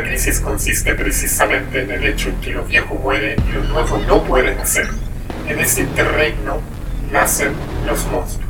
[0.00, 3.98] La crisis consiste precisamente en el hecho en que lo viejo muere y lo nuevo
[4.08, 4.88] no puede nacer.
[5.46, 6.62] En este interregno
[7.12, 7.52] nacen
[7.86, 8.48] los monstruos.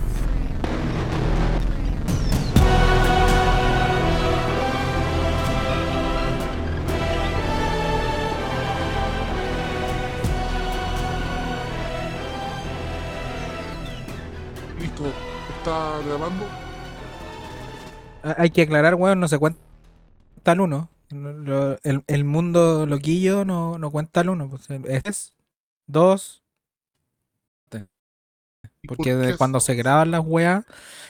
[14.78, 15.02] Listo,
[15.58, 16.46] está grabando.
[18.22, 19.58] Ah, Hay que aclarar, weón, no se cuenta
[20.44, 20.88] al uno.
[21.10, 24.48] No- lo- El, el mundo loquillo no, no cuenta al uno.
[24.48, 24.68] Pues,
[25.04, 25.34] es
[25.86, 26.42] dos.
[28.82, 30.64] ¿Y por Porque de qué cuando se graban las weas.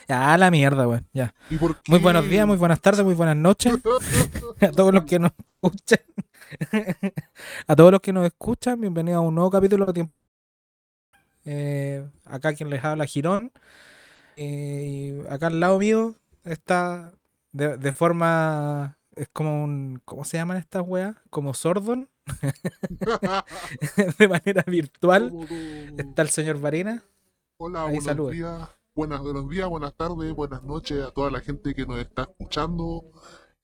[0.07, 1.07] Ya, la mierda, weón.
[1.13, 1.33] Ya.
[1.49, 3.73] ¿Y por Muy buenos días, muy buenas tardes, muy buenas noches.
[4.61, 5.31] A todos los que nos
[5.63, 5.99] escuchan.
[7.67, 10.13] A todos los que nos escuchan, bienvenidos a un nuevo capítulo de Tiempo.
[11.45, 13.53] Eh, acá quien les habla Girón.
[14.35, 17.13] Eh, y acá al lado mío está
[17.53, 18.97] de, de forma.
[19.15, 20.01] Es como un.
[20.05, 21.15] ¿Cómo se llaman estas weas?
[21.29, 22.09] Como Sordon.
[24.19, 25.33] de manera virtual.
[25.97, 27.03] Está el señor Varina.
[27.57, 28.69] Hola, ahí buenos días.
[28.95, 33.11] Buenas, buenos días, buenas tardes, buenas noches a toda la gente que nos está escuchando.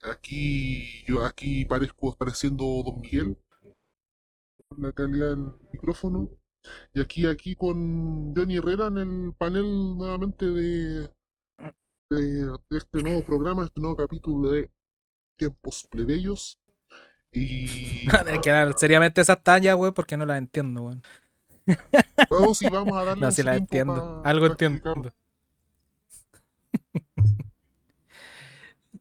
[0.04, 3.38] Aquí, yo aquí parezco pareciendo Don Miguel.
[4.78, 6.30] La calidad del micrófono.
[6.94, 11.10] Y aquí, aquí con Johnny Herrera en el panel nuevamente de,
[12.10, 14.70] de, de este nuevo programa, este nuevo capítulo de
[15.38, 16.60] Tiempos Plebeyos.
[17.32, 21.04] Y Hay que dar seriamente esas tallas, weón, porque no las entiendo, weón.
[22.30, 24.22] vamos y vamos a darle No, sí las entiendo.
[24.26, 25.14] Algo entiendo.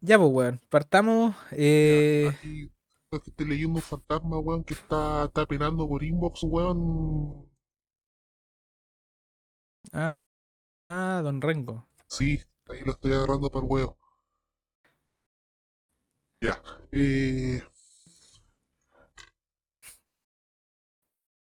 [0.01, 0.61] Ya, pues, weón.
[0.69, 1.35] Partamos.
[1.53, 2.31] Eh,
[3.13, 7.47] Aquí estoy leyendo un fantasma, weón, que está, está penando por inbox, weón.
[9.93, 10.17] ah,
[10.91, 11.87] ah, don Rengo.
[12.09, 13.97] Sí, ahí lo estoy agarrando para el huevo.
[16.41, 16.61] Ya.
[16.93, 17.63] Eh,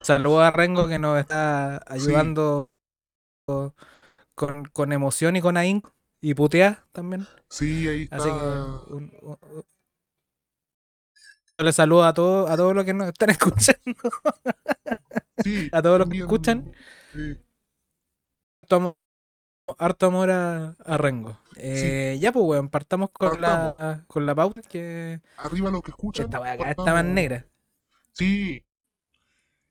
[0.01, 2.71] Saludos a Rengo que nos está ayudando
[4.35, 5.93] con, con emoción y con ahínco.
[6.21, 7.27] Y putea también.
[7.51, 8.65] sí, ahí Así que está.
[8.89, 9.65] un, un- un-
[11.57, 13.81] yo le saludo a todos a todos los que nos están escuchando.
[15.43, 16.73] Sí, a todos los que escuchan.
[17.13, 17.39] sí.
[18.63, 18.97] harto amor,
[19.79, 21.39] harto amor a, a Rengo.
[21.57, 26.27] Eh, Ya, pues, weón, partamos con la, con la pauta que Arriba los que escuchan.
[26.27, 27.47] esta weá acá está más negra.
[28.13, 28.65] Sí.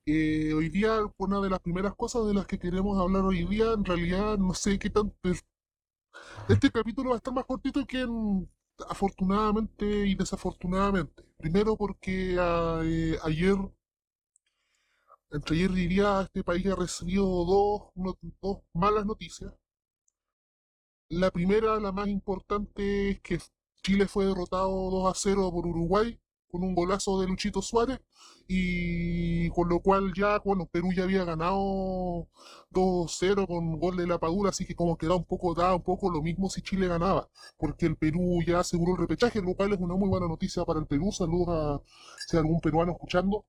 [0.05, 3.71] Eh, hoy día, una de las primeras cosas de las que queremos hablar hoy día,
[3.71, 5.15] en realidad, no sé qué tanto.
[6.49, 8.49] Este capítulo va a estar más cortito que en-
[8.89, 11.23] afortunadamente y desafortunadamente.
[11.37, 13.55] Primero porque eh, ayer,
[15.31, 19.53] entre ayer día, este país ha recibido dos, no- dos malas noticias.
[21.09, 23.39] La primera, la más importante, es que
[23.83, 26.19] Chile fue derrotado 2 a 0 por Uruguay
[26.49, 27.99] con un golazo de Luchito Suárez
[28.47, 32.27] y con lo cual ya, bueno, Perú ya había ganado
[32.71, 35.83] 2-0 con gol de la Padula, así que como que da un poco, da un
[35.83, 39.73] poco lo mismo si Chile ganaba, porque el Perú ya aseguró el repechaje, lo cual
[39.73, 41.11] es una muy buena noticia para el Perú.
[41.11, 41.81] Saludos a
[42.27, 43.45] si hay algún peruano escuchando.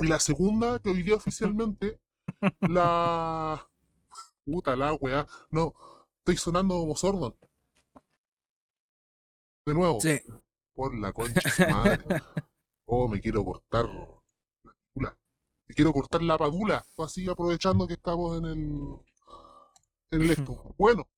[0.00, 2.00] La segunda, que hoy día oficialmente,
[2.60, 3.68] la...
[4.44, 5.74] Puta la weá, no,
[6.32, 7.34] estoy sonando como Sordon.
[9.64, 9.98] De nuevo.
[10.00, 10.20] Sí.
[10.74, 11.40] Por la concha
[11.70, 12.04] madre.
[12.84, 15.18] Oh, me quiero cortar la padula.
[15.66, 16.86] Me quiero cortar la padula.
[16.98, 18.96] Así aprovechando que estamos en el.
[20.10, 20.74] En el esto.
[20.76, 21.08] Bueno.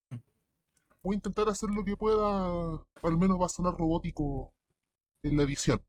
[1.03, 2.85] Voy a intentar hacer lo que pueda.
[3.03, 4.53] Al menos va a sonar robótico
[5.23, 5.85] en la edición.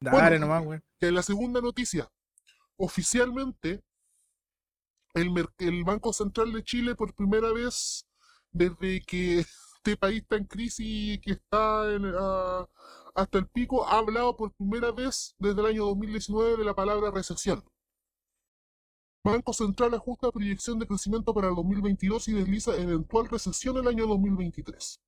[0.00, 0.84] Dale Bueno, nomás, weón.
[0.98, 2.10] Que la segunda noticia.
[2.76, 3.82] Oficialmente,
[5.14, 8.06] el, el Banco Central de Chile por primera vez
[8.56, 12.66] desde que este país está en crisis y que está en, ah,
[13.14, 17.10] hasta el pico, ha hablado por primera vez desde el año 2019 de la palabra
[17.10, 17.64] recesión.
[19.24, 24.06] Banco Central ajusta proyección de crecimiento para el 2022 y desliza eventual recesión el año
[24.06, 25.00] 2023.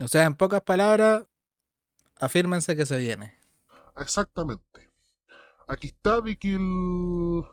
[0.00, 1.26] O sea, en pocas palabras,
[2.18, 3.34] afírmense que se viene.
[3.96, 4.90] Exactamente.
[5.66, 7.44] Aquí está de que el,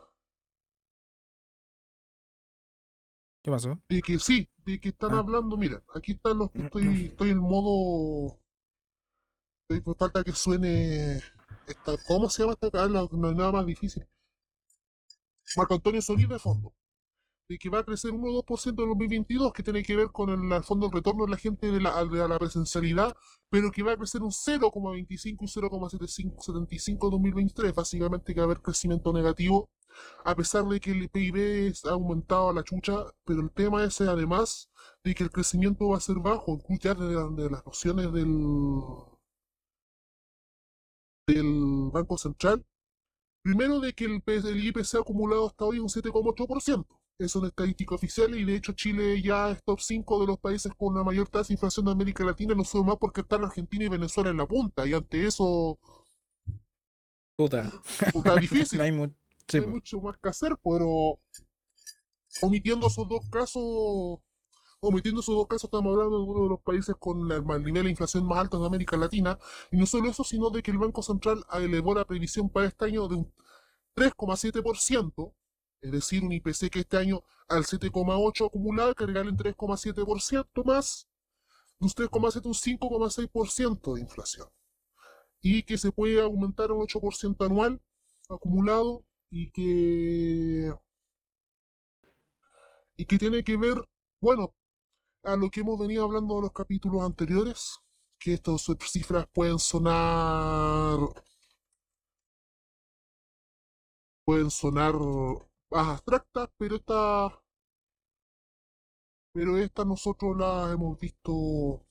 [3.46, 3.78] ¿Qué pasó?
[3.88, 5.18] De que sí, de que están Ah.
[5.20, 8.38] hablando, mira, aquí están los que estoy, estoy en modo.
[9.68, 11.16] estoy- falta que suene.
[11.66, 12.86] Esta, ¿Cómo se llama esta cara?
[12.88, 14.06] No, hay nada más difícil.
[15.56, 16.72] Marco Antonio Solís de fondo.
[17.48, 20.30] De que va a crecer 1 o 2% en 2022, que tiene que ver con
[20.30, 23.16] el, al fondo el retorno de la gente de la, de la presencialidad,
[23.48, 27.74] pero que va a crecer un 0,25 y 0,75 en 2023.
[27.74, 29.68] Básicamente que va a haber crecimiento negativo
[30.24, 34.00] a pesar de que el PIB ha aumentado a la chucha, pero el tema es
[34.00, 34.70] además
[35.04, 37.06] de que el crecimiento va a ser bajo, ya de,
[37.42, 38.28] de las nociones del
[41.26, 42.64] del Banco Central.
[43.42, 46.86] Primero de que el, el IPC acumulado hasta hoy es un 7,8%.
[47.18, 50.70] Es una estadística oficial y de hecho Chile ya es top 5 de los países
[50.76, 52.54] con la mayor tasa de inflación de América Latina.
[52.54, 54.86] No sube más porque están Argentina y Venezuela en la punta.
[54.86, 55.78] Y ante eso
[57.36, 57.70] Puta.
[58.14, 58.78] está difícil.
[58.78, 59.14] No hay mu-
[59.48, 59.66] sí, hay po.
[59.66, 61.18] mucho más que hacer, pero
[62.42, 64.18] omitiendo esos dos casos,
[64.80, 67.84] omitiendo esos dos casos, estamos hablando de uno de los países con la- el nivel
[67.84, 69.38] de inflación más alto de América Latina,
[69.72, 72.86] y no solo eso, sino de que el Banco Central elevó la previsión para este
[72.86, 73.32] año de un
[73.94, 75.34] 3,7%,
[75.82, 81.08] es decir, un IPC que este año al 7,8 acumulado, que regalen 3,7% más,
[81.80, 84.48] de un 3,7 un 5,6% de inflación.
[85.40, 87.80] Y que se puede aumentar un 8% anual
[88.28, 90.72] acumulado y que
[92.96, 93.76] y que tiene que ver,
[94.20, 94.54] bueno,
[95.24, 97.78] a lo que hemos venido hablando en los capítulos anteriores,
[98.18, 100.98] que estas cifras pueden sonar
[104.24, 104.94] pueden sonar
[105.70, 107.32] más abstractas, pero estas
[109.32, 111.86] pero estas nosotros las hemos visto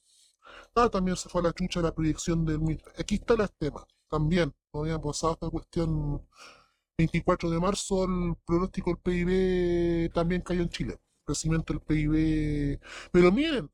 [0.76, 2.82] Ah, también se fue a la chucha la proyección del...
[3.00, 3.86] Aquí está el tema.
[4.10, 6.28] También, no había pasado esta cuestión
[6.98, 11.00] 24 de marzo, el pronóstico del PIB también cayó en Chile.
[11.26, 12.80] Crecimiento del PIB...
[13.12, 13.70] Pero miren,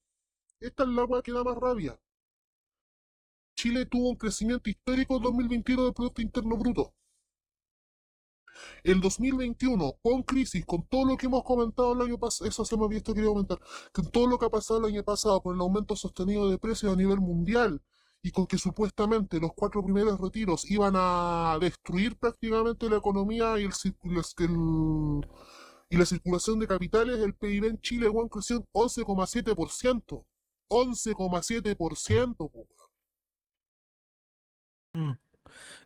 [0.60, 2.00] esta es la hueá que da más rabia.
[3.56, 6.94] Chile tuvo un crecimiento histórico en 2021 del Producto Interno Bruto.
[8.84, 12.76] El 2021, con crisis, con todo lo que hemos comentado el año pasado, eso se
[12.78, 13.60] me había visto quería comentar,
[13.94, 16.94] con todo lo que ha pasado el año pasado, con el aumento sostenido de precios
[16.94, 17.82] a nivel mundial,
[18.24, 23.64] y con que supuestamente los cuatro primeros retiros iban a destruir prácticamente la economía y,
[23.66, 23.72] el,
[24.40, 25.28] el-
[25.90, 30.26] y la circulación de capitales, el PIB en Chile weón, creció en 11,7%.
[30.70, 32.60] 11,7%, po,
[34.94, 35.12] weón.
[35.12, 35.12] Mm.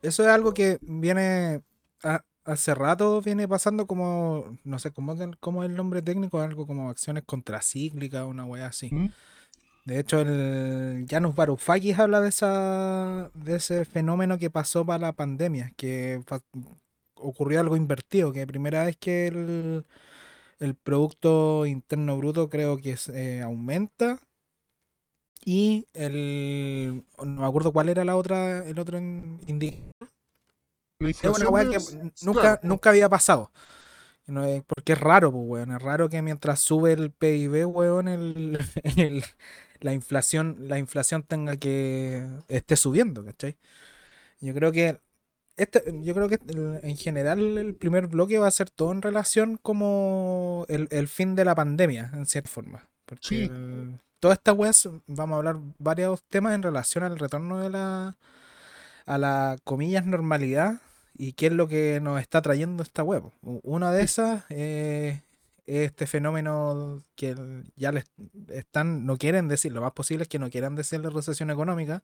[0.04, 1.64] Eso es algo que viene
[2.04, 6.68] a- hace rato viene pasando como, no sé cómo, cómo es el nombre técnico, algo
[6.68, 8.94] como acciones contracíclicas, una weá así.
[8.94, 9.10] ¿Mm?
[9.86, 15.14] De hecho, el Janus Varoufakis habla de esa, de ese fenómeno que pasó para la
[15.14, 16.24] pandemia, que
[17.16, 19.86] ocurrió algo invertido, que primera vez que el,
[20.60, 24.20] el Producto Interno Bruto creo que se aumenta
[25.44, 29.92] y el, no me acuerdo cuál era la otra, el otro in- indicador.
[31.00, 31.78] Es una weá que
[32.24, 33.52] nunca, claro, nunca había pasado.
[34.68, 35.72] Porque es raro, pues, weón.
[35.72, 38.58] Es raro que mientras sube el PIB, weón, el,
[38.98, 39.24] el-
[39.82, 43.58] la inflación, la inflación tenga que esté subiendo, ¿cachai?
[44.40, 45.00] Yo creo que
[45.58, 46.40] este, yo creo que
[46.84, 51.36] en general el primer bloque va a ser todo en relación como el, el fin
[51.36, 52.88] de la pandemia, en cierta forma.
[53.06, 53.44] Porque Sí.
[53.44, 58.18] el- todas estas weas, vamos a hablar varios temas en relación al retorno de la,
[59.06, 60.82] a la comillas normalidad
[61.18, 63.24] y qué es lo que nos está trayendo esta web.
[63.42, 65.25] Una de esas eh, es
[65.66, 67.36] este fenómeno que
[67.76, 68.06] ya les
[68.50, 72.04] están, no quieren decir, lo más posible es que no quieran decirle recesión económica,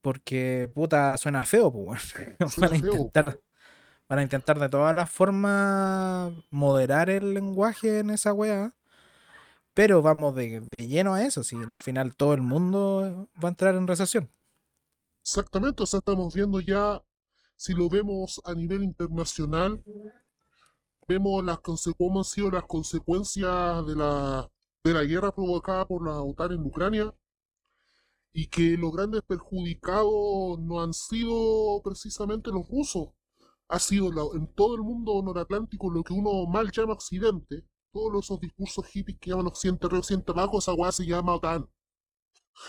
[0.00, 2.36] porque puta suena feo, pues bueno.
[2.58, 3.40] Van a intentar,
[4.08, 8.72] van a intentar de todas las formas moderar el lenguaje en esa wea.
[9.74, 13.52] Pero vamos de, de lleno a eso, si al final todo el mundo va a
[13.52, 14.30] entrar en recesión.
[15.20, 17.02] Exactamente, o sea, estamos viendo ya,
[17.56, 19.82] si lo vemos a nivel internacional,
[21.08, 21.58] vemos las
[21.98, 24.48] cómo han sido las consecuencias de la,
[24.84, 27.14] de la guerra provocada por la OTAN en Ucrania,
[28.32, 33.08] y que los grandes perjudicados no han sido precisamente los rusos,
[33.68, 38.24] ha sido la- en todo el mundo noratlántico lo que uno mal llama Occidente, todos
[38.24, 41.66] esos discursos hippies que llaman Occidente, re Occidente abajo, esa weá se llama OTAN.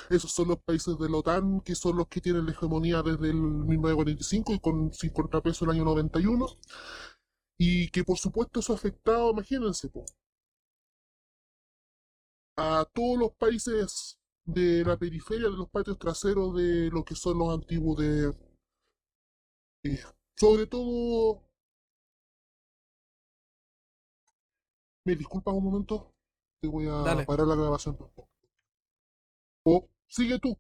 [0.10, 3.30] Esos son los países de la OTAN que son los que tienen la hegemonía desde
[3.30, 6.46] el 1945 y con sin contrapeso el año 91.
[7.60, 10.06] Y que por supuesto eso ha afectado, imagínense, po,
[12.58, 17.38] a todos los países de la periferia, de los patios traseros de lo que son
[17.40, 18.34] los antiguos de...
[19.84, 20.04] eh,
[20.36, 21.44] sobre todo...
[25.06, 26.14] ¿Me disculpas un momento?
[26.62, 27.26] Te voy a Dale.
[27.26, 27.98] parar la grabación.
[29.64, 30.58] O sigue tú.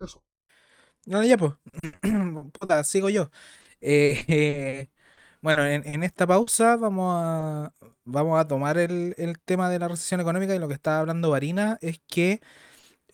[0.00, 0.22] Eso.
[1.06, 1.52] No, ya pues.
[2.58, 3.30] Puta, sigo yo.
[3.80, 4.90] Eh, eh,
[5.40, 7.72] bueno, en, en esta pausa vamos a,
[8.04, 9.14] vamos a tomar el,
[9.44, 12.40] tema de la recesión económica y lo que estaba hablando Varina es que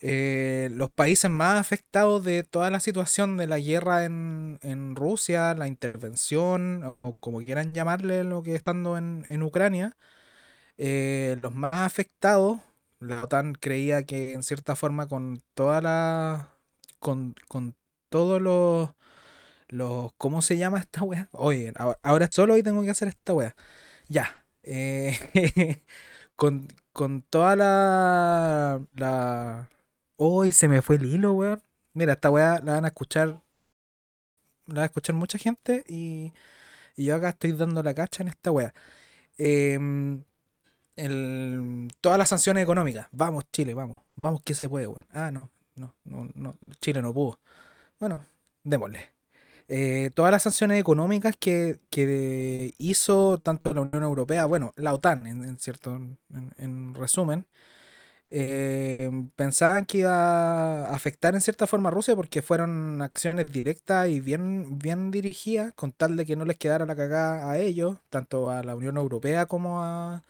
[0.01, 5.67] eh, los países más afectados de toda la situación de la guerra en, Rusia, la
[5.67, 9.97] intervención, o, como quieran llamarle lo que estando en, en Ucrania,
[10.77, 12.59] eh, los más afectados,
[12.99, 16.49] la OTAN creía que en cierta forma con toda la,
[16.99, 17.75] con, con
[18.09, 18.91] todos los,
[19.69, 21.29] los, ¿cómo se llama esta wea?
[21.31, 23.55] Oye, ahora, solo hoy tengo que hacer esta wea.
[24.09, 24.45] Ya.
[24.63, 25.81] eh,
[26.37, 29.69] con, con toda la, la...
[30.17, 31.61] Hoy se me fue el hilo, weón.
[31.93, 33.41] Mira, esta weá la van a escuchar,
[34.67, 36.33] la va a escuchar mucha gente y,
[36.97, 38.73] y yo acá estoy dando la cacha en esta weá.
[39.37, 40.23] Em,
[40.97, 43.07] el- todas las sanciones económicas.
[43.13, 43.97] Vamos, Chile, vamos.
[44.21, 44.99] Vamos que se puede, weón.
[45.13, 46.57] Ah, no, no, no, no.
[46.81, 47.39] Chile no pudo.
[47.99, 48.25] Bueno,
[48.63, 49.11] démosle.
[49.67, 55.25] Eh, todas las sanciones económicas que, que hizo tanto la Unión Europea, bueno, la OTAN,
[55.27, 56.19] en, en cierto, en,
[56.57, 57.47] en resumen,
[58.31, 64.09] eh, pensaban que iba a afectar en cierta forma a Rusia porque fueron acciones directas
[64.09, 67.97] y bien, bien dirigidas, con tal de que no les quedara la cagada a ellos,
[68.09, 70.23] tanto a la Unión Europea como a,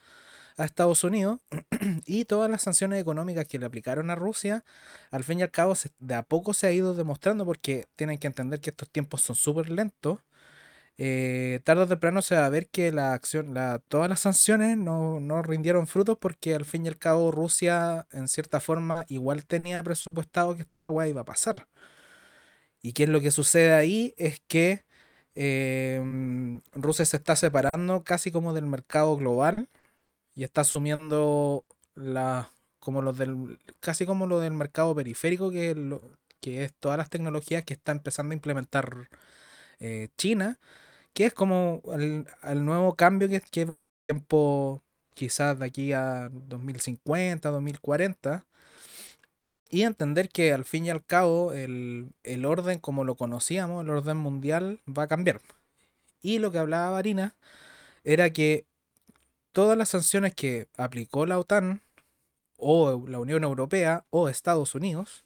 [0.58, 1.40] a Estados Unidos,
[2.06, 4.64] y todas las sanciones económicas que le aplicaron a Rusia,
[5.12, 8.18] al fin y al cabo, se- de a poco se ha ido demostrando porque tienen
[8.20, 10.20] que entender que estos tiempos son súper lentos.
[10.98, 13.54] eh, tarde o temprano se va a ver que la acción,
[13.90, 18.28] todas las sanciones no, no rindieron frutos porque al fin y al cabo Rusia, en
[18.30, 21.68] cierta forma, igual tenía presupuestado que esta weá iba a pasar.
[22.82, 24.14] ¿Y qué es lo que sucede ahí?
[24.18, 24.86] Es que
[25.36, 29.70] em, Rusia se está separando casi como del mercado global
[30.36, 31.66] y está asumiendo
[31.96, 36.02] la, como los del, casi como lo del mercado periférico, que es, lo-
[36.42, 39.10] que es todas las tecnologías que está empezando a implementar
[39.80, 40.60] eh, China,
[41.14, 43.70] que es como el, el nuevo cambio que, que
[44.08, 44.84] tiempo
[45.16, 48.46] quizás de aquí a 2050, 2040,
[49.70, 53.90] y entender que al fin y al cabo el, el orden como lo conocíamos, el
[53.90, 55.42] orden mundial, va a cambiar.
[56.22, 57.36] Y lo que hablaba Varina
[58.04, 58.66] era que
[59.56, 61.82] todas las sanciones que aplicó la OTAN
[62.58, 65.26] o la Unión Europea o Estados Unidos,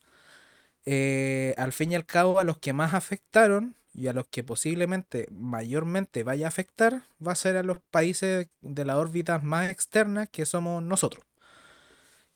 [0.86, 4.44] eh, al fin y al cabo a los que más afectaron y a los que
[4.44, 9.72] posiblemente mayormente vaya a afectar va a ser a los países de la órbita más
[9.72, 11.26] externa que somos nosotros,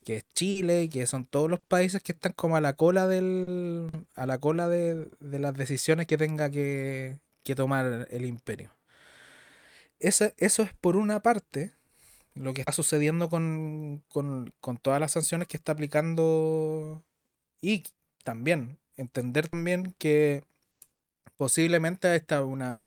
[0.04, 3.90] que es Chile, que son todos los países que están como a la cola del,
[4.14, 8.70] a la cola de, de las decisiones que tenga que, que tomar el imperio.
[10.00, 11.72] Esa- eso es por una parte
[12.34, 17.04] lo que está sucediendo con, con- con todas las sanciones que está aplicando
[17.62, 17.84] y
[18.24, 20.44] también entender también que
[21.36, 22.80] posiblemente esta una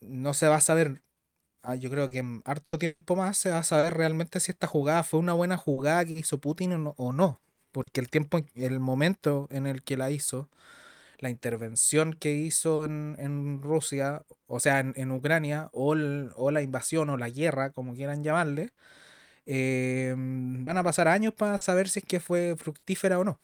[0.00, 1.02] no se va a saber,
[1.62, 4.66] ah, yo creo que en harto tiempo más se va a saber realmente si esta
[4.66, 7.40] jugada fue una buena jugada que hizo Putin o no, o no,
[7.72, 10.50] porque el tiempo, el momento en el que la hizo,
[11.18, 15.94] la intervención que hizo en, en Rusia, o sea, en, en Ucrania, o,
[16.36, 18.70] o la invasión o la guerra, como quieran llamarle,
[19.46, 23.40] eh, van a pasar años para saber si es que fue fructífera o no.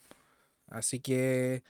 [0.69, 1.63] Así que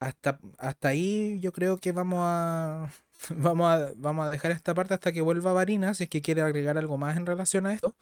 [0.00, 2.90] hasta, hasta ahí yo creo que vamos a,
[3.30, 6.42] vamos a, vamos a dejar esta parte hasta que vuelva Varina, si es que quiere
[6.42, 7.96] agregar algo más en relación a esto.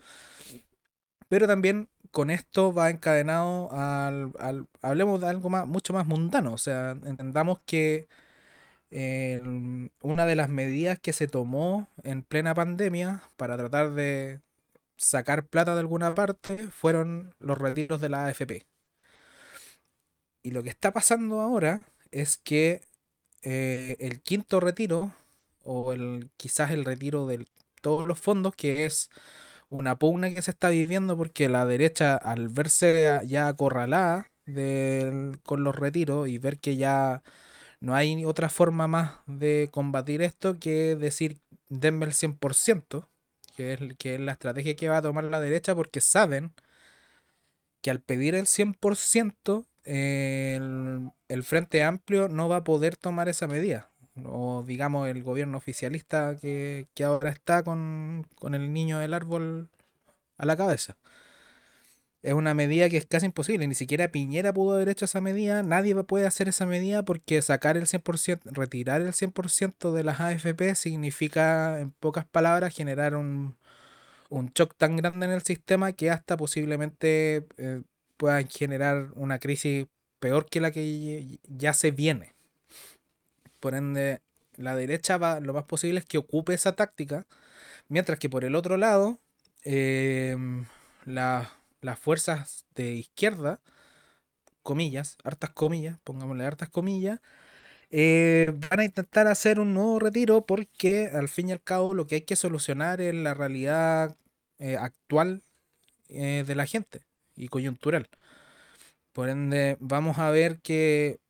[1.33, 6.53] Pero también con esto va encadenado al, hablemos de algo más, mucho más mundano.
[6.53, 8.07] O sea, entendamos que
[8.91, 9.41] eh,
[10.03, 14.43] una de las medidas que se tomó en plena pandemia para tratar de
[14.99, 18.67] sacar plata de alguna parte fueron los retiros de la AFP.
[20.43, 22.83] Y lo que está pasando ahora es que
[23.41, 25.15] eh, el quinto retiro,
[25.65, 27.47] o el, quizás el retiro de
[27.81, 29.09] todos los fondos, que es
[29.73, 35.65] una pugna que se está viviendo porque la derecha, al verse ya acorralada del- con
[35.65, 37.23] los retiros y ver que ya
[37.81, 43.11] no hay otra forma más de combatir esto que decir denme el 100%,
[43.57, 46.55] que es, que es la estrategia que va a tomar la derecha porque saben
[47.81, 53.29] que al pedir el 100%, eh, el, el Frente Amplio no va a poder tomar
[53.29, 53.92] esa medida.
[54.25, 59.71] O digamos el gobierno oficialista que, que ahora está con, con el niño del árbol
[60.39, 60.97] a la cabeza.
[62.23, 63.67] Es una medida que es casi imposible.
[63.67, 65.63] Ni siquiera Piñera pudo haber hecho esa medida.
[65.65, 70.77] Nadie puede hacer esa medida porque sacar el 100%, retirar el 100% de las AFP
[70.77, 73.57] significa, en pocas palabras, generar un,
[74.31, 77.83] un shock tan grande en el sistema que hasta posiblemente eh,
[78.19, 79.87] puedan generar una crisis
[80.21, 82.35] peor que la que ya se viene.
[83.63, 84.23] Por ende,
[84.57, 87.27] la derecha va, lo más posible es que ocupe esa táctica,
[87.89, 89.21] mientras que por el otro lado,
[89.65, 90.67] em,
[91.07, 91.51] la-
[91.83, 93.61] las fuerzas de izquierda,
[94.63, 97.21] comillas, hartas comillas, pongámosle hartas comillas,
[97.91, 102.07] eh, van a intentar hacer un nuevo retiro porque al fin y al cabo lo
[102.07, 104.17] que hay que solucionar es la realidad
[104.61, 105.45] eh, actual
[106.09, 107.03] eh, de la gente
[107.37, 108.09] y coyuntural.
[109.13, 111.21] Por ende, vamos a ver que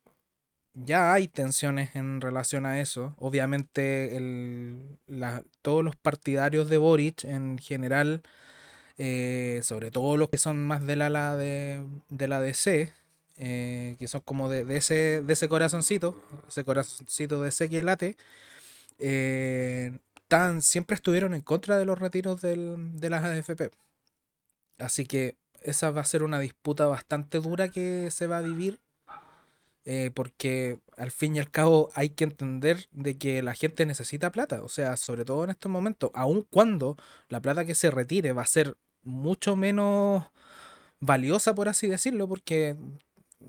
[0.75, 3.15] ya hay tensiones en relación a eso.
[3.19, 8.23] Obviamente el, la- todos los partidarios de Boric en general,
[8.99, 12.93] eh, sobre todo los que son más del ala de, de la DC,
[13.39, 17.83] eh, que son como de, de ese, de ese corazoncito, ese corazoncito de ese que
[17.83, 18.17] late,
[18.99, 19.99] eh,
[20.29, 23.71] tan, siempre estuvieron en contra de los retiros del- de las AFP.
[24.79, 28.81] Así que esa va a ser una disputa bastante dura que se va a vivir,
[29.85, 34.31] eh, porque al fin y al cabo hay que entender de que la gente necesita
[34.33, 36.97] plata, o sea, sobre todo en estos momentos, aun cuando
[37.29, 40.25] la plata que se retire va a ser mucho menos
[41.01, 42.77] valiosa, por así decirlo, porque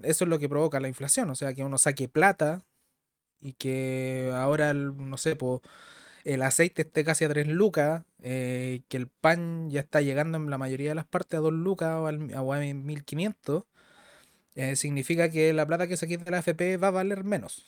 [0.04, 2.64] eso es lo que provoca la inflación, o sea, que uno saque plata
[3.42, 5.36] y que ahora, no sé,
[6.24, 10.50] el aceite esté casi a 3 lucas, eh, que el pan ya está llegando en
[10.50, 13.64] la mayoría de las partes a 2 lucas o, al- o a 1500,
[14.56, 17.66] eh, significa que la plata que saquís de la FP va a valer menos.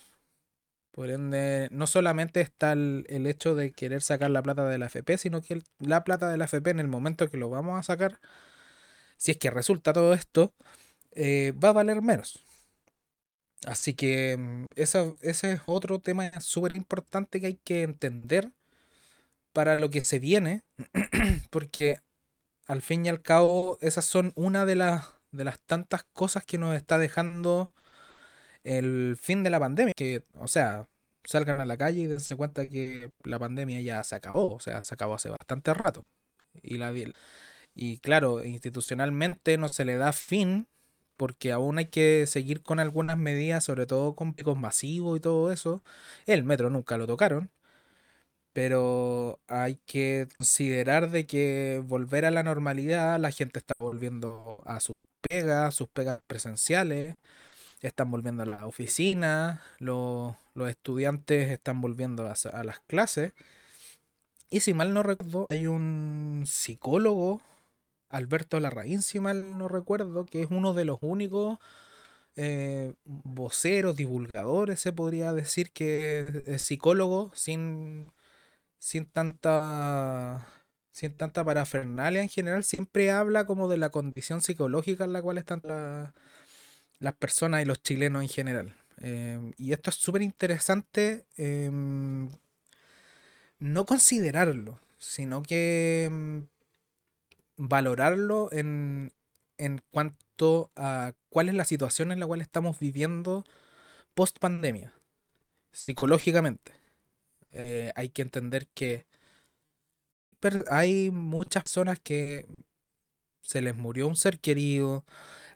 [0.92, 5.18] Por ende, no solamente está el, hecho de querer sacar la plata de la FP,
[5.18, 8.20] sino que la plata de la FP en el momento que lo vamos a sacar,
[9.18, 10.54] si es que resulta todo esto,
[11.12, 12.46] eh, va a valer menos.
[13.66, 18.52] Así que mm, ese es otro tema súper importante que hay que entender
[19.54, 20.64] para lo que se viene,
[21.50, 22.00] porque
[22.68, 26.58] al fin y al cabo esas son una de las, de las tantas cosas que
[26.58, 27.74] nos está dejando
[28.64, 30.88] el fin de la pandemia, que, o sea,
[31.24, 34.84] salgan a la calle y dense cuenta que la pandemia ya se acabó, o sea,
[34.84, 36.04] se acabó hace bastante rato.
[36.64, 36.94] Y, la,
[37.76, 40.68] y claro, institucionalmente no se le da fin
[41.18, 45.52] porque aún hay que seguir con algunas medidas, sobre todo con picos masivos y todo
[45.52, 45.84] eso.
[46.26, 47.52] El metro nunca lo tocaron,
[48.54, 54.80] pero hay que considerar de que volver a la normalidad, la gente está volviendo a
[54.80, 54.96] sus
[55.72, 57.16] sus pegas presenciales,
[57.82, 63.34] están volviendo a la oficina, los, los estudiantes están volviendo a, las clases.
[64.50, 67.42] Y si mal no recuerdo, hay un psicólogo,
[68.10, 71.60] Alberto Larraín, si mal no recuerdo, que es uno de los únicos
[72.36, 78.12] eh, voceros, divulgadores, se podría decir que es psicólogo sin,
[78.80, 80.48] sin tanta,
[80.96, 85.38] sin tanta parafernalia en general, siempre habla como de la condición psicológica en la cual
[85.40, 86.14] están la-
[87.00, 88.76] las personas y los chilenos en general.
[89.00, 92.30] Em, y esto es súper interesante em,
[93.60, 96.48] no considerarlo, sino que em,
[97.58, 99.14] valorarlo en,
[99.58, 103.44] en cuanto a cuál es la situación en la cual estamos viviendo
[104.16, 104.94] post pandemia,
[105.72, 106.74] psicológicamente.
[107.54, 109.06] Eh, hay que entender que
[110.70, 112.46] hay muchas personas que
[113.42, 115.06] se les murió un ser querido.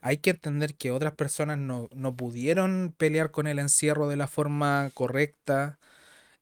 [0.02, 4.28] Hay que entender que otras personas no, no pudieron pelear con el encierro de la
[4.28, 5.78] forma correcta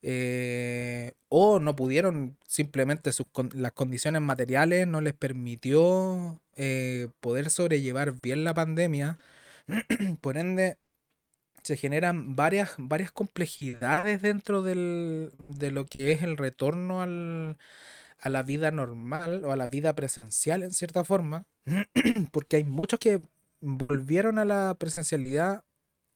[0.02, 3.10] eh, o no pudieron, simplemente
[3.54, 9.18] las condiciones materiales no les permitió eh, poder sobrellevar bien la pandemia.
[10.22, 10.78] Por ende,
[11.62, 17.58] se generan varias, varias complejidades dentro del- de lo que es el retorno al,
[18.20, 21.44] a la vida normal o a la vida presencial en cierta forma,
[22.32, 23.22] porque hay muchos que
[23.60, 25.64] volvieron a la presencialidad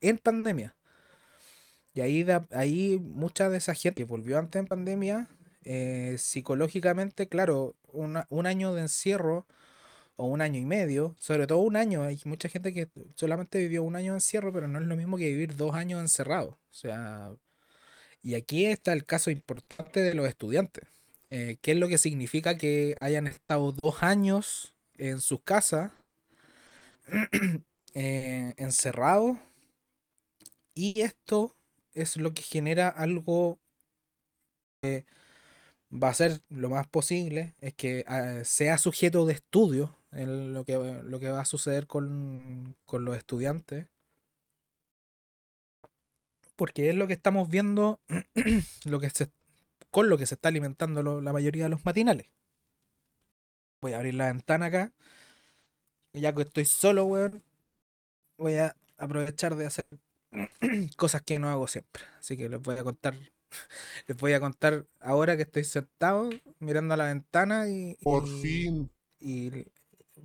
[0.01, 0.77] en pandemia.
[1.95, 5.29] Y ahí, ahí mucha de esa gente que volvió antes en pandemia,
[5.65, 9.47] eh, psicológicamente, claro, un año de encierro
[10.17, 13.83] o un año y medio, sobre todo un año, hay mucha gente que solamente vivió
[13.83, 16.59] un año de encierro, pero no es lo mismo que vivir dos años encerrado.
[16.71, 17.33] O sea,
[18.23, 20.85] y aquí está el caso importante de los estudiantes.
[21.35, 25.91] Eh, ¿qué es lo que significa que hayan estado dos años en sus casas,
[27.95, 29.39] eh, encerrados?
[30.75, 31.57] Y esto
[31.95, 33.59] es lo que genera algo
[35.91, 40.65] va a ser lo más posible es que ah, sea sujeto de estudio en lo
[40.65, 43.87] que, lo que va a suceder con, con los estudiantes,
[46.57, 48.01] porque es lo que estamos viendo,
[48.85, 49.31] lo que se,
[49.93, 52.29] con lo que se está alimentando lo- la mayoría de los matinales.
[53.83, 54.93] Voy a abrir la ventana acá,
[56.13, 57.43] y ya que estoy solo, weón,
[58.39, 59.87] voy a aprovechar de hacer
[60.97, 62.03] cosas que no hago siempre.
[62.19, 63.15] Así que les voy a contar,
[64.07, 68.43] les voy a contar ahora que estoy sentado mirando a la ventana y, Por y-
[68.43, 68.91] fin.
[69.21, 69.67] Y.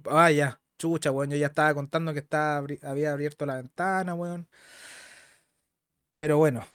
[0.10, 0.60] Ah, ya.
[0.80, 1.32] Chucha, weón.
[1.32, 4.48] Yo ya estaba contando que estaba, había abierto la ventana, weón.
[6.20, 6.66] Pero bueno.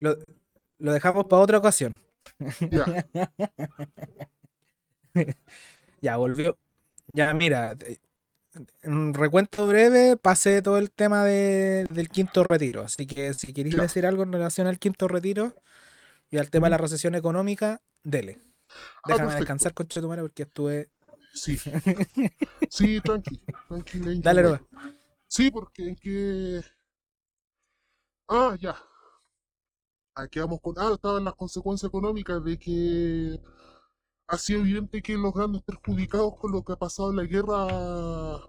[0.00, 0.16] Lo,
[0.82, 1.92] lo dejamos para otra ocasión.
[2.70, 3.06] Ya.
[6.00, 6.58] Ya, volvió.
[7.12, 7.76] Ya, mira.
[8.82, 12.82] en recuento breve, pasé todo el tema de- del quinto retiro.
[12.82, 13.82] Así que si queréis Ya.
[13.82, 15.54] decir algo en relación al quinto retiro
[16.30, 18.40] y al tema de la recesión económica, dele.
[19.04, 20.90] Ah, Déjame descansar, concha de tu madre, porque estuve.
[21.34, 21.58] Sí.
[22.70, 23.40] Sí, tranqui.
[23.68, 24.42] tranqui Dale.
[24.42, 24.62] Roba.
[25.28, 26.62] Sí, porque es que.
[28.28, 28.76] Ah, ya.
[30.14, 30.74] Aquí vamos con.
[30.78, 33.40] Ah, estaban las consecuencias económicas de que
[34.28, 38.48] ha sido evidente que los grandes perjudicados con lo que ha pasado en la guerra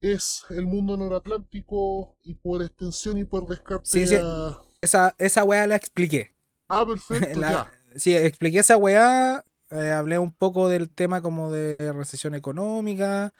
[0.00, 3.84] es el mundo noratlántico y por extensión y por descarte.
[3.86, 4.16] Sí, sí.
[4.16, 6.34] a- Esa, esa weá la expliqué.
[6.68, 7.72] Ah, perfecto, La- ya.
[7.96, 9.44] sí, expliqué esa weá.
[9.70, 13.32] eh, hablé un poco del tema como de recesión económica.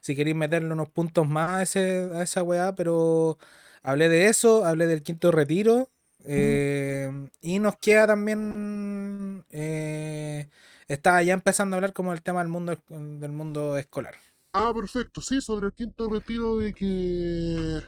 [0.00, 3.38] Si queréis meterle unos puntos más a, ese, a esa weá, pero
[3.82, 5.90] hablé de eso, hablé del quinto retiro.
[6.24, 9.44] Eh, y nos queda también.
[9.50, 10.48] eh,
[10.88, 14.14] estaba ya empezando a hablar como el tema del mundo, del mundo escolar.
[14.52, 15.20] Ah, perfecto.
[15.22, 17.80] Sí, sobre el quinto retiro de que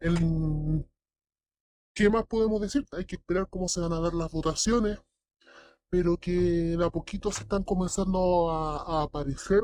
[0.00, 0.86] el
[1.94, 2.84] ¿qué más podemos decir?
[2.92, 4.98] Hay que esperar cómo se van a dar las votaciones,
[5.90, 9.62] pero que de a poquito se están comenzando a aparecer.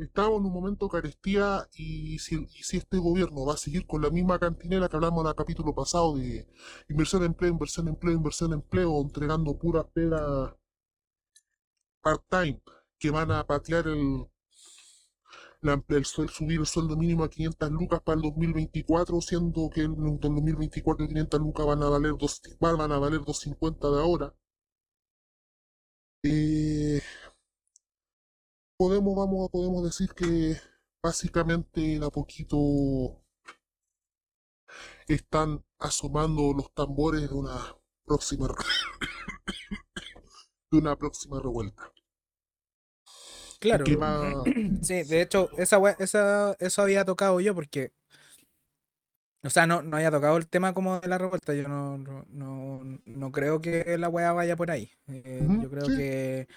[0.00, 2.44] Estamos en un momento de carestía y si,
[2.76, 6.16] este gobierno va a seguir con la misma cantinela que hablamos en el capítulo pasado
[6.16, 6.48] de
[6.88, 10.54] inversión en empleo, inversión en empleo, inversión en empleo, entregando puras pegas
[12.02, 12.60] part-time
[12.98, 14.26] que van a patear el,
[15.62, 19.82] la- el, suel- subir el sueldo mínimo a 500 lucas para el 2024, siendo que
[19.84, 24.34] en el 2024 500 lucas van a valer dos, van a valer 250 de ahora.
[26.22, 27.00] Eh,
[28.80, 30.56] podemos, vamos, podemos decir que
[31.02, 33.22] básicamente de a poquito
[35.06, 38.48] están asomando los tambores de una próxima
[40.72, 41.92] de una próxima revuelta.
[43.58, 43.84] Claro.
[44.00, 44.44] Va-
[44.82, 47.92] Sí, de hecho, esa, esa, eso había tocado yo porque.
[49.42, 51.52] O sea, no, no había tocado el tema como de la revuelta.
[51.52, 54.90] Yo no, no, no, no creo que la weá vaya por ahí.
[55.08, 55.96] Eh, yo creo sí.
[55.98, 56.48] que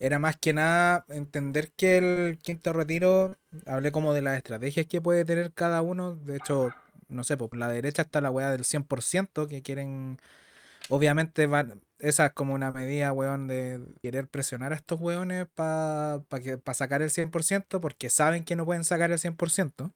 [0.00, 3.36] era más que nada entender que el quinto retiro,
[3.66, 6.16] hablé como de las estrategias que puede tener cada uno.
[6.16, 6.70] De hecho,
[7.08, 10.18] no sé, por la derecha está la weá del 100% que quieren.
[10.88, 16.22] Obviamente, van, esa es como una medida, weón, de querer presionar a estos weones para
[16.42, 19.92] que, pa sacar el 100%, porque saben que no pueden sacar el 100%.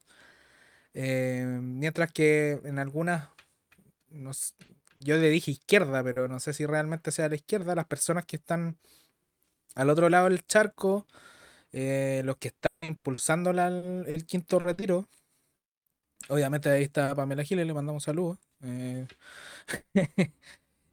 [0.95, 3.29] Eh, mientras que en algunas,
[4.11, 4.33] no
[5.01, 8.37] yo le dije izquierda, pero no sé si realmente sea la izquierda, las personas que
[8.37, 8.79] están
[9.75, 11.07] al otro lado del charco,
[11.73, 15.09] eh, los que están impulsando el quinto retiro,
[16.29, 18.39] obviamente ahí está Pamela Giles, le mandamos saludos.
[18.63, 19.07] eh,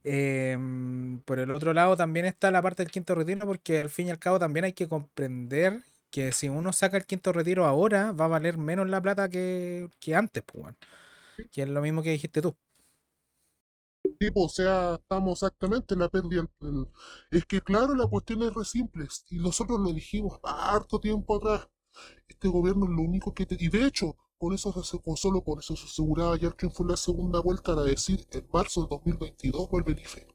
[0.04, 4.08] Em, por el otro lado también está la parte del quinto retiro, porque al fin
[4.08, 8.12] y al cabo también hay que comprender que si uno saca el quinto retiro ahora,
[8.12, 10.74] va a valer menos la plata que, que antes, pues.
[11.52, 12.56] Que es lo mismo que dijiste tú.
[14.18, 16.48] Tipo, o sea, estamos exactamente en la pérdida.
[16.60, 16.88] del-
[17.30, 21.68] Es que, claro, la cuestión es re simple, y nosotros lo dijimos harto tiempo atrás.
[22.28, 23.56] Este gobierno es lo único que te...
[23.60, 26.86] Y de hecho, con eso, se con solo con eso se aseguraba ayer que fue
[26.88, 30.26] la segunda vuelta, era decir, en marzo del 2022 vuelve el IFE.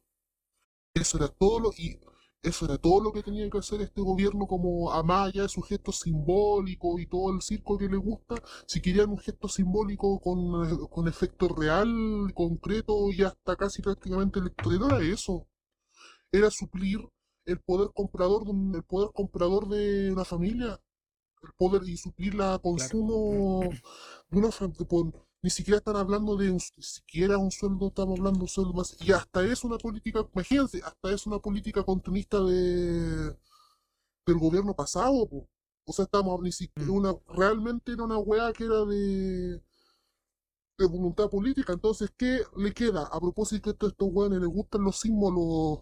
[0.96, 1.72] Eso era todo lo...
[1.78, 2.00] Y
[2.42, 5.50] eso era todo lo que tenía que hacer este gobierno como a más allá de
[5.50, 8.36] su gesto simbólico y todo el circo que le gusta,
[8.68, 11.88] si querían un gesto simbólico con, con efecto real,
[12.36, 15.48] concreto y hasta casi prácticamente electoral, era eso.
[16.32, 17.00] Era suplir
[17.46, 20.80] el poder comprador de, un- el poder comprador de una familia,
[21.44, 23.80] el poder y suplir la consumo
[24.32, 24.88] de una familia.
[25.44, 28.74] Ni siquiera están hablando de un- ni siquiera un sueldo, estamos hablando de un sueldo
[28.74, 28.96] más.
[29.02, 33.36] Y hasta es una política, imagínense, hasta es una política continuista de
[34.28, 35.50] del gobierno pasado, po.
[35.86, 36.96] O sea, estamos ni siquiera Mm.
[36.96, 39.62] una, realmente era una weá que era de,
[40.78, 41.74] de voluntad política.
[41.74, 43.04] Entonces, ¿qué le queda?
[43.12, 45.80] A propósito de estos weones les gustan los símbolos,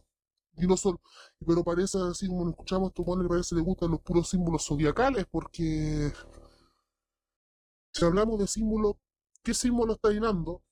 [0.57, 1.01] y no solo,
[1.45, 4.29] pero parece así como lo escuchamos, a estos weones parece que les gustan los puros
[4.29, 6.13] símbolos zodiacales, porque
[7.93, 8.95] si hablamos de símbolos,
[9.45, 10.63] ¿qué símbolo estáis dando?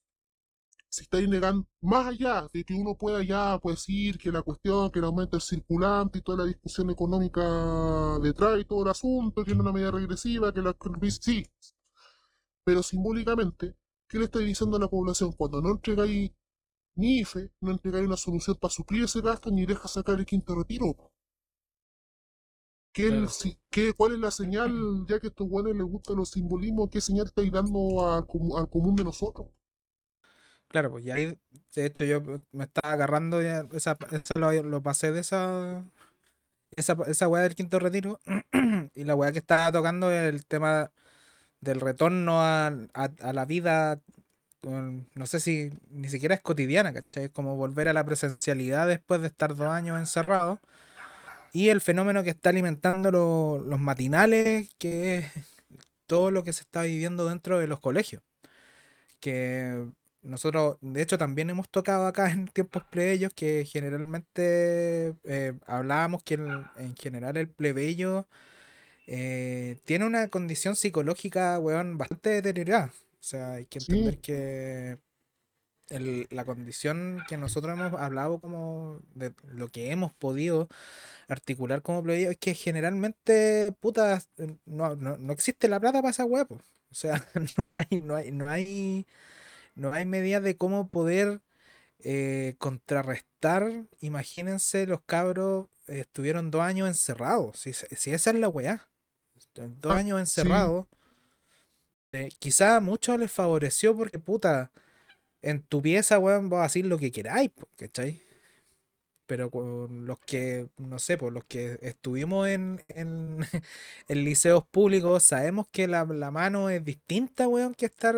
[0.90, 4.92] Si estáis negando, más allá de que uno pueda ya pues, decir que la cuestión,
[4.92, 9.44] que el aumento del circulante y toda la discusión económica detrás y todo el asunto,
[9.44, 10.76] que es una medida regresiva, que la
[11.20, 11.46] sí,
[12.64, 13.76] pero simbólicamente,
[14.08, 16.32] ¿qué le estáis diciendo a la población cuando no entregáis
[16.96, 20.56] ni IFE, no entregáis una solución para suplir ese gasto ni deja sacar el quinto
[20.56, 21.13] retiro?
[22.94, 23.30] ¿Qué, Claro.
[23.30, 24.72] si- qué- ¿Cuál es la señal,
[25.08, 28.58] ya que a estos buenos les gustan los simbolismos, qué señal estáis dando al, comu-
[28.58, 29.48] al común de nosotros?
[30.68, 31.38] Claro, pues y ahí,
[31.76, 35.86] de hecho, yo me estaba agarrando ya, esa, esa lo, lo pasé de esa,
[36.76, 38.20] esa, esa weá del quinto retiro,
[38.96, 40.92] y la weá que estaba tocando es el tema
[41.62, 44.02] del retorno a, a- a la vida,
[44.62, 47.26] con- no sé si ni siquiera es cotidiana, ¿cachai?
[47.26, 50.60] Es como volver a la presencialidad después de estar dos años encerrados.
[51.54, 55.32] Y el fenómeno que está alimentando lo- los matinales, que es
[56.08, 58.24] todo lo que se está viviendo dentro de los colegios.
[59.20, 59.86] Que
[60.22, 66.36] nosotros, de hecho, también hemos tocado acá en tiempos plebeyos que generalmente eh, hablábamos que
[66.36, 68.28] el- en general el plebeyo
[69.08, 72.88] eh, tiene una condición psicológica, weón, bastante deteriorada.
[73.22, 75.00] O sea, hay que entender Sí, que
[75.90, 80.70] el- la condición que nosotros hemos hablado como de lo que hemos podido
[81.28, 86.12] articular como plebeyo es que generalmente, puta, eh, no, no, no existe la plata para
[86.12, 86.56] esa weá, po.
[86.92, 87.46] O sea, no
[87.78, 89.08] hay, no hay, no hay,
[89.76, 91.42] no hay medidas de cómo poder
[92.00, 93.86] eh, contrarrestar.
[94.02, 97.60] Imagínense, los cabros eh, estuvieron dos años encerrados.
[97.60, 98.88] Si, si esa es la weá.
[99.56, 100.88] Dos ah, años sí, encerrados.
[102.12, 104.72] eh, quizá a muchos les favoreció porque, puta,
[105.42, 108.22] en tu pieza, weón, vos hacer lo que queráis, ¿cachai?
[109.26, 113.40] Pero con los que, no sé, por los que estuvimos en, en,
[114.08, 118.16] en liceos públicos, sabemos que la, la mano es distinta, weón, que estar,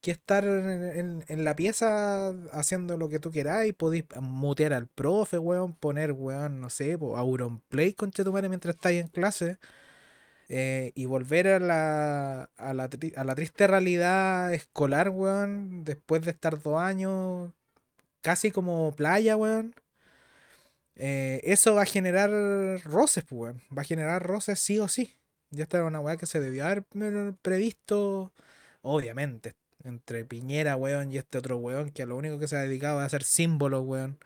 [0.00, 3.74] que estar en, en- la pieza haciendo lo que tú queráis.
[3.74, 8.74] Podéis mutear al profe, weón, poner, weón, no sé, po, Auronplay, concha tu madre, mientras
[8.76, 9.58] estáis en clase.
[10.48, 16.30] eh, y volver a la, a la, a la triste realidad escolar, weón, después de
[16.32, 17.52] estar dos años
[18.28, 19.74] casi como playa, weón.
[20.96, 22.30] eh, eso va a generar
[22.84, 23.62] roces, pues, weón.
[23.76, 25.14] Va a generar roces sí o sí.
[25.50, 28.32] Ya esta era una weá que se debió haber pre- previsto,
[28.82, 32.60] obviamente, entre Piñera, weón, y este otro weón que a lo único que se ha
[32.62, 34.18] dedicado es a hacer símbolos, weón.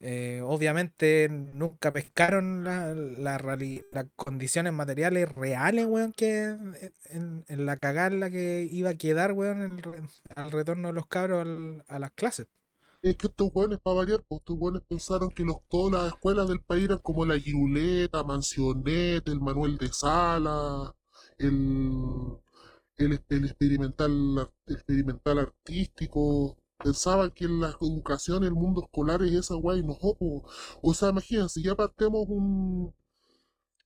[0.00, 3.42] Eh, obviamente nunca pescaron las
[4.16, 6.44] condiciones materiales reales, weón, que
[7.10, 9.80] en, en- la cagada la que iba a quedar, weón,
[10.36, 11.46] al retorno de los cabros
[11.88, 12.46] a las clases.
[13.02, 16.48] Es que estos hueones, para variar, pues estos hueones pensaron que los, todas las escuelas
[16.48, 20.94] del país eran como la Giruleta, Mansionet, el Manuel de Sala,
[21.38, 22.38] el,
[22.96, 26.56] el, el experimental, experimental artístico.
[26.78, 30.44] Pensaban que la educación, el mundo escolar es esa guay, no, po.
[30.82, 32.92] O sea, imagínense, ya partemos un,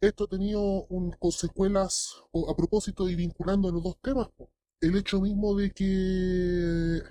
[0.01, 2.15] esto ha tenido un, con secuelas,
[2.49, 4.29] a propósito y vinculando los dos temas.
[4.81, 7.03] El hecho mismo de que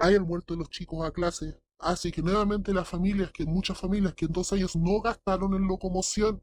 [0.00, 4.26] hayan vuelto los chicos a clase hace que nuevamente las familias, que muchas familias que
[4.26, 6.40] en dos años no gastaron en locomoción,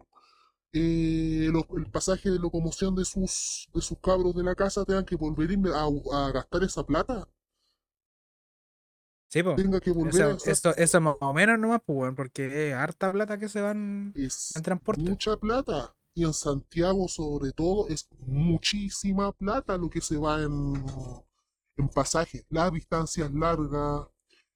[0.74, 5.06] eh, lo- el pasaje de locomoción de sus, de sus cabros de la casa tengan
[5.06, 5.86] que volver a,
[6.28, 7.28] a gastar esa plata,
[9.30, 9.56] Sí, pues.
[9.58, 10.38] tenga que volver a
[10.76, 14.64] Eso, más o menos nomás, pues, porque es harta plata que se van es en
[14.64, 15.02] transporte.
[15.10, 15.96] mucha plata.
[16.14, 20.74] Y en Santiago, sobre todo, es muchísima plata lo que se va en,
[21.78, 22.46] en pasaje.
[22.50, 24.08] Las distancias largas.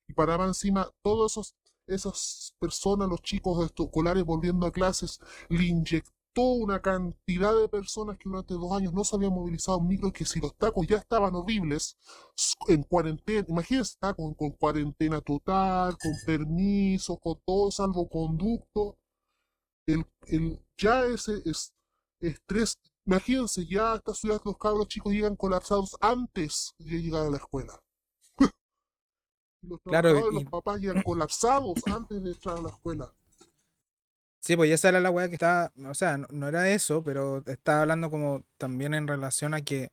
[0.08, 1.56] Y para más encima, todas esos,
[1.88, 8.30] esas personas, los chicos escolares volviendo a clases, le inyectó una cantidad de personas que
[8.30, 11.36] durante dos años no se habían movilizado en micros, que si los tacos ya estaban
[11.36, 11.98] horribles,
[12.68, 18.98] en cuarentena, imagínense, está con, con cuarentena total, con permisos, con todo salvoconducto
[19.90, 21.74] el, el, ya ese es,
[22.22, 22.78] estrés,
[23.10, 27.38] imagínense, ya a esta ciudad los cabros chicos llegan colapsados antes de llegar a la
[27.38, 27.80] escuela.
[29.62, 33.12] Los Claro, y los papás llegan colapsados antes de entrar a la escuela.
[34.42, 37.44] sí, pues esa era la weá que estaba, o sea, no, no era eso, pero
[37.46, 39.92] estaba hablando como también en relación a que,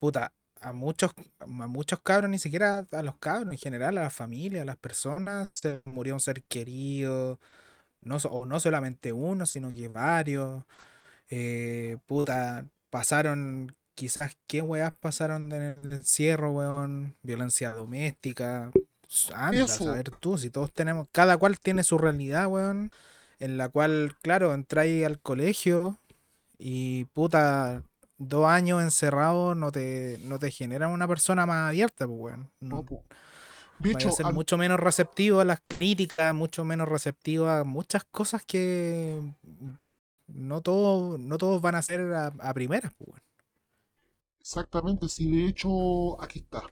[0.00, 4.10] puta, a muchos, a muchos cabros, ni siquiera a los cabros, en general, a la
[4.10, 7.40] familia, a las personas, se murió un ser querido,
[8.02, 10.64] no, o no solamente uno, sino que varios.
[11.30, 18.70] Eh, puta, pasaron, quizás qué weas pasaron en el encierro, weón, violencia doméstica.
[19.34, 22.92] Anda, a saber tú, si todos tenemos, cada cual tiene su realidad, weón,
[23.38, 25.98] en la cual, claro, entráis al colegio
[26.58, 27.82] y puta,
[28.18, 32.50] dos años encerrado no te, no te generan una persona más abierta, pues, weón.
[32.60, 32.84] no,
[34.12, 39.22] ser al- mucho menos receptivo a las críticas, mucho menos receptivo a muchas cosas que
[40.28, 43.20] no todos, no todos van a ser a, a primeras, pues,
[44.40, 46.62] exactamente, si de hecho, aquí está.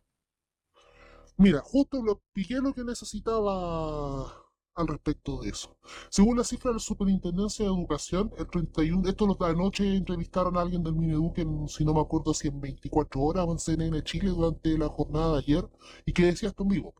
[1.39, 5.77] Mira, justo lo pillé lo que necesitaba al respecto de eso.
[6.11, 10.63] Según la cifra de la Superintendencia de Educación, el 31, esto de anoche entrevistaron a
[10.63, 14.77] alguien del Mineduc en, si no me acuerdo si en 24 horas en Chile durante
[14.79, 15.69] la jornada de ayer,
[16.05, 16.95] y que decía esto en vivo.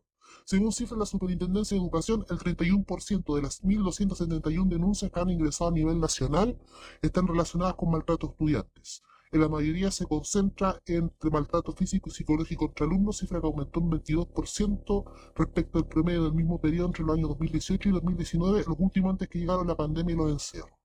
[0.47, 5.29] Según cifras de la Superintendencia de Educación, el 31% de las 1.271 denuncias que han
[5.29, 6.57] ingresado a nivel nacional
[7.01, 9.03] están relacionadas con maltrato a estudiantes.
[9.33, 13.81] En la mayoría se concentra entre maltrato físico y psicológico contra alumnos, cifra que aumentó
[13.81, 18.79] un 22% respecto al promedio del mismo periodo entre los años 2018 y 2019, los
[18.79, 20.79] últimos antes que llegaron la pandemia y los encierros.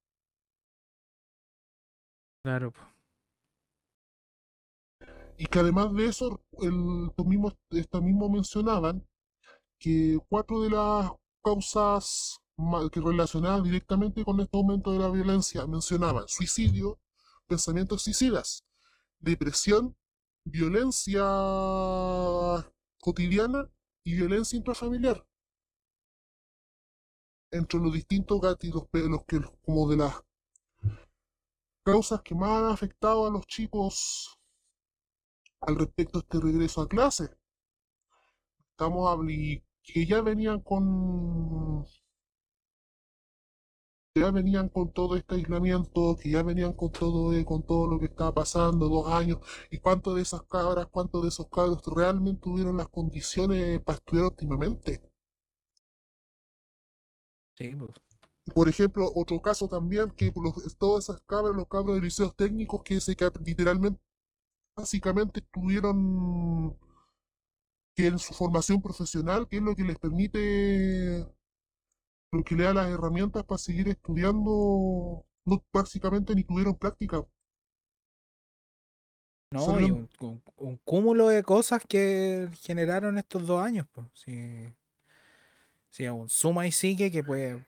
[2.43, 2.73] Claro.
[5.39, 9.07] Y que además de eso, el, estos mismos, estos mismos mencionaban
[9.83, 11.11] que cuatro de las
[11.43, 12.41] causas
[12.93, 17.01] que relacionadas directamente con este aumento de la violencia mencionaban suicidio,
[17.49, 18.65] pensamientos suicidas,
[19.19, 19.97] depresión,
[20.45, 21.25] violencia
[23.01, 23.69] cotidiana
[24.05, 25.27] y violencia intrafamiliar.
[27.51, 30.23] Entre los distintos gatillos, los que, como de las
[31.85, 34.39] causas que más han afectado a los chicos
[35.61, 37.37] al respecto de este regreso a clase.
[38.71, 41.85] Estamos hablando que ya venían con
[44.15, 47.99] ya venían con todo este aislamiento, que ya venían con todo eh, con todo lo
[47.99, 49.39] que estaba pasando, dos años,
[49.71, 54.27] y cuántos de esas cabras, cuántos de esos cabros realmente tuvieron las condiciones para estudiar
[54.27, 55.03] óptimamente.
[57.57, 57.91] Sí, pues.
[58.55, 62.83] Por ejemplo, otro caso también, que los, todas esas cabras, los cabros de liceos técnicos
[62.83, 64.01] que se que literalmente,
[64.77, 66.77] básicamente tuvieron
[67.95, 71.27] que en su formación profesional, que es lo que les permite,
[72.33, 77.25] lo que le da las herramientas para seguir estudiando, no básicamente ni tuvieron práctica.
[79.51, 80.09] No, y un,
[80.83, 84.07] cúmulo de cosas que generaron estos dos años, pues.
[84.15, 84.73] Sí,
[85.91, 87.63] sí un suma y sigue que puede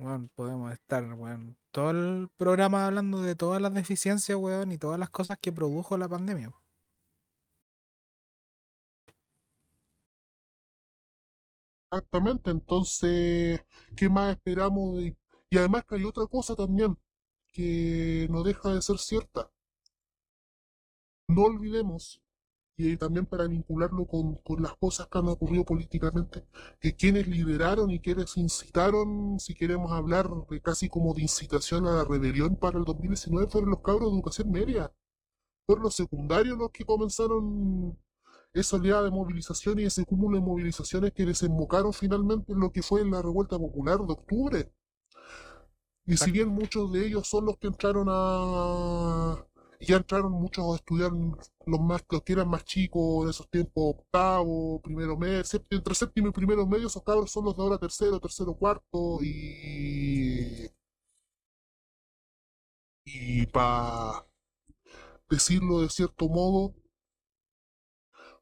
[0.00, 4.98] bueno, podemos estar, bueno, todo el programa hablando de todas las deficiencias, weón, y todas
[4.98, 6.50] las cosas que produjo la pandemia.
[11.92, 13.64] Exactamente, entonces,
[13.96, 15.02] ¿qué más esperamos?
[15.02, 16.96] Y además que hay otra cosa también
[17.52, 19.50] que no deja de ser cierta.
[21.28, 22.20] No olvidemos
[22.76, 26.46] y también para vincularlo con, las cosas que han ocurrido políticamente,
[26.80, 31.96] que quienes lideraron y quienes incitaron, si queremos hablar de casi como de incitación a
[31.96, 34.92] la rebelión para el 2019, fueron los cabros de educación media.
[35.66, 37.98] Fueron los secundarios los que comenzaron
[38.52, 42.82] esa oleada de movilización y ese cúmulo de movilizaciones que desembocaron finalmente en lo que
[42.82, 44.72] fue la revuelta popular de octubre.
[46.06, 49.46] Y si bien muchos de ellos son los que entraron a,
[49.80, 53.94] ya entraron muchos a estudiar los más los que eran más chicos en esos tiempos,
[53.96, 58.18] octavo, primero medio, entre séptimo y primero medio, esos cabros son los de ahora tercero,
[58.20, 60.70] tercero, cuarto, y
[63.04, 64.26] y para
[65.28, 66.74] decirlo de cierto modo,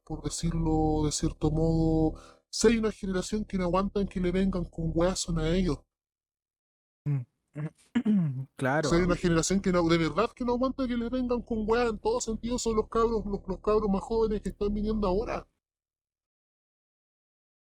[0.09, 2.19] por decirlo de cierto modo,
[2.49, 5.77] si hay una generación que no aguantan que le vengan con son a ellos.
[7.05, 7.21] Mm.
[8.55, 8.89] Claro.
[8.89, 11.69] O hay una generación que no, de verdad que no aguanta que le vengan con
[11.69, 15.47] weá en todos sentidos, son los cabros, los, cabros más jóvenes que están viniendo ahora.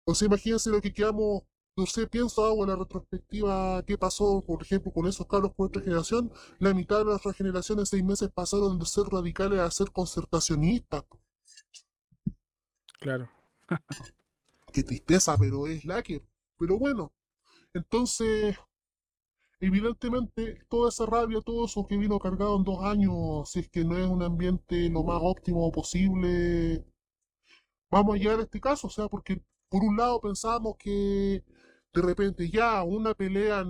[0.05, 1.43] O sea, imagínense lo que quedamos,
[1.77, 5.67] no sé, pienso hago en la retrospectiva, qué pasó, por ejemplo, con esos cabros con
[5.67, 9.71] otra generación, la mitad de nuestra generación en seis meses pasaron de ser radicales a
[9.71, 11.05] ser concertacionistas.
[13.01, 13.29] Claro.
[14.73, 16.23] qué tristeza, pero es la que.
[16.59, 17.13] Pero bueno,
[17.75, 18.57] entonces,
[19.61, 23.85] evidentemente toda esa rabia, todo eso que vino cargado en dos años, si es que
[23.85, 26.85] no es un ambiente lo más óptimo posible,
[27.91, 31.43] vamos a llegar a este caso, o sea, porque por un lado pensamos que
[31.93, 33.65] de repente ya una pelea,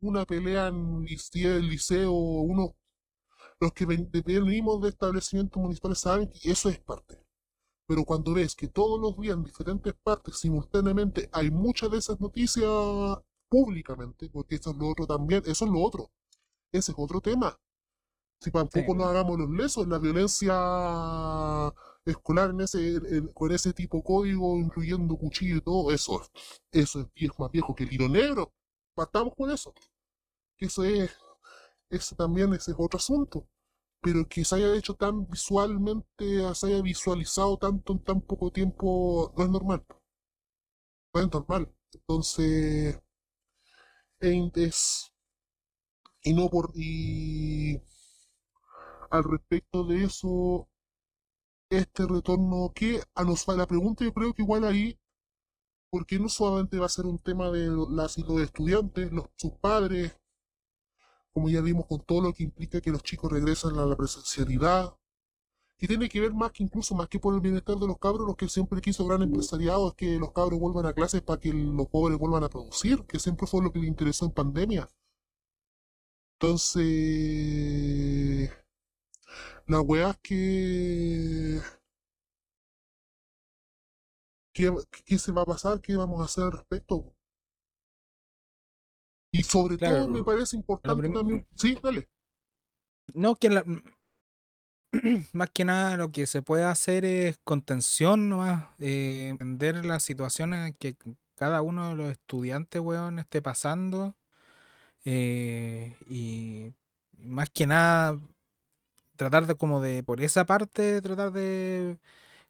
[0.00, 2.74] una pelea en el liceo, uno,
[3.60, 7.24] los que venimos de establecimientos municipales saben que eso es parte.
[7.90, 12.20] Pero cuando ves que todos los días en diferentes partes simultáneamente hay muchas de esas
[12.20, 12.70] noticias
[13.48, 16.08] públicamente, porque eso es lo otro también, eso es lo otro.
[16.70, 17.58] Ese es otro tema.
[18.40, 20.54] Si tampoco nos hagamos los lesos, la violencia
[22.04, 26.22] escolar en ese, con ese tipo código, incluyendo cuchillo y todo, eso,
[26.70, 28.52] eso es viejo, más viejo que el hilo negro.
[28.94, 29.74] Partamos con eso.
[30.58, 31.10] Eso es,
[31.88, 33.48] eso también ese es otro asunto.
[34.02, 39.32] Pero que se haya hecho tan visualmente, se haya visualizado tanto en tan poco tiempo,
[39.36, 39.84] no es normal.
[41.14, 41.72] No es normal.
[41.92, 43.00] Entonces,
[44.20, 45.12] entes
[46.22, 47.80] y no por y
[49.10, 50.68] al respecto de eso
[51.70, 54.98] este retorno que a nos la pregunta yo creo que igual ahí
[55.90, 60.19] porque no solamente va a ser un tema de las los estudiantes los sus padres
[61.32, 64.94] como ya vimos con todo lo que implica que los chicos regresan a la presencialidad
[65.80, 68.26] que tiene que ver más que incluso más que por el bienestar de los cabros,
[68.26, 71.52] lo que siempre quiso gran empresariado es que los cabros vuelvan a clases para que
[71.54, 74.88] los pobres vuelvan a producir, que siempre fue lo que le interesó en pandemia.
[76.38, 76.80] Entonces,
[79.66, 81.60] la weá es que...
[84.52, 84.72] ¿Qué,
[85.04, 85.80] ¿Qué se va a pasar?
[85.80, 87.12] ¿Qué vamos a hacer al respecto?
[89.32, 91.46] Y sobre Claro, todo me parece importante también...
[91.54, 92.08] Sí, dale.
[93.14, 93.64] No, que la-
[95.32, 100.74] más que nada lo que se puede hacer es contención nomás, eh, entender las situaciones
[100.78, 100.96] que
[101.36, 104.14] cada uno de los estudiantes, weón, esté pasando.
[105.04, 106.72] eh, y
[107.18, 108.18] más que nada
[109.16, 111.98] tratar de como de, por esa parte, tratar de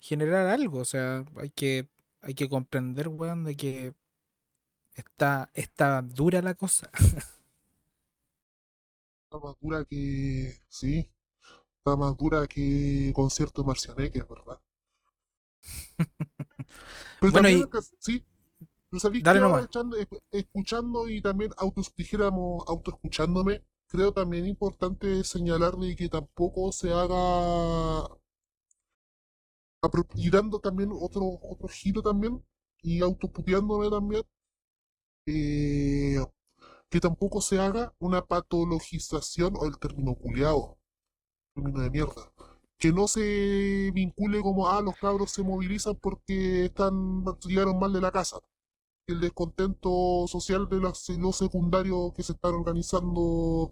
[0.00, 0.80] generar algo.
[0.80, 1.88] O sea, hay que,
[2.22, 3.94] hay que comprender, weón, de que
[5.00, 6.90] está, está dura la cosa.
[9.24, 10.60] Está más dura que...
[10.68, 11.10] Sí.
[11.78, 14.60] Está más dura que concierto Marcianeque, ¿verdad?
[17.18, 18.24] Pero Bueno, también, y- sí.
[18.90, 19.40] Pero sabéis que
[20.32, 28.08] escuchando y también auto, dijéramos, autoescuchándome, creo también importante señalar de que tampoco se haga
[30.14, 32.42] y dando también otro, otro giro también
[32.82, 34.22] y autoputeándome también
[35.30, 36.24] eh,
[36.90, 40.78] que tampoco se haga una patologización o el término culiao,
[41.54, 42.32] término de mierda.
[42.78, 48.00] Que no se vincule como, ah, los cabros se movilizan porque están, llegaron mal de
[48.02, 48.38] la casa.
[49.06, 50.98] El descontento social de los,
[51.36, 53.70] secundarios que se están organizando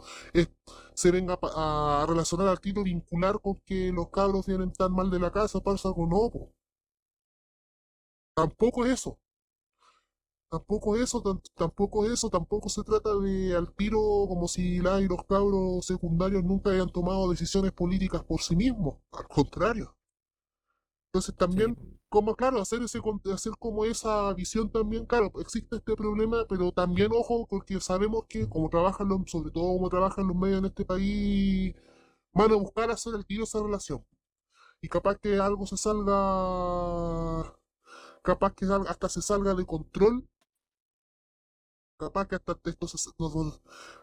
[0.94, 5.10] se venga pa- a relacionar al tiro, vincular con que los cabros vienen tan mal
[5.10, 6.52] de la casa, pasa algo no, po.
[8.34, 9.18] Tampoco es eso.
[10.50, 15.08] Tampoco eso, tam- tampoco eso, tampoco se trata de al tiro como si la y
[15.08, 19.96] los cabros secundarios nunca hayan tomado decisiones políticas por sí mismos, al contrario.
[21.08, 21.76] Entonces también,
[22.08, 23.00] como claro, hacer ese
[23.32, 28.48] hacer como esa visión también, claro, existe este problema, pero también ojo, porque sabemos que
[28.48, 31.74] como trabajan los, sobre todo como trabajan los medios en este país,
[32.34, 34.04] van a buscar hacer el tiro esa relación.
[34.82, 37.54] Y capaz que algo se salga,
[38.22, 40.28] capaz que hasta se salga de control
[41.98, 42.86] capaz que hasta esto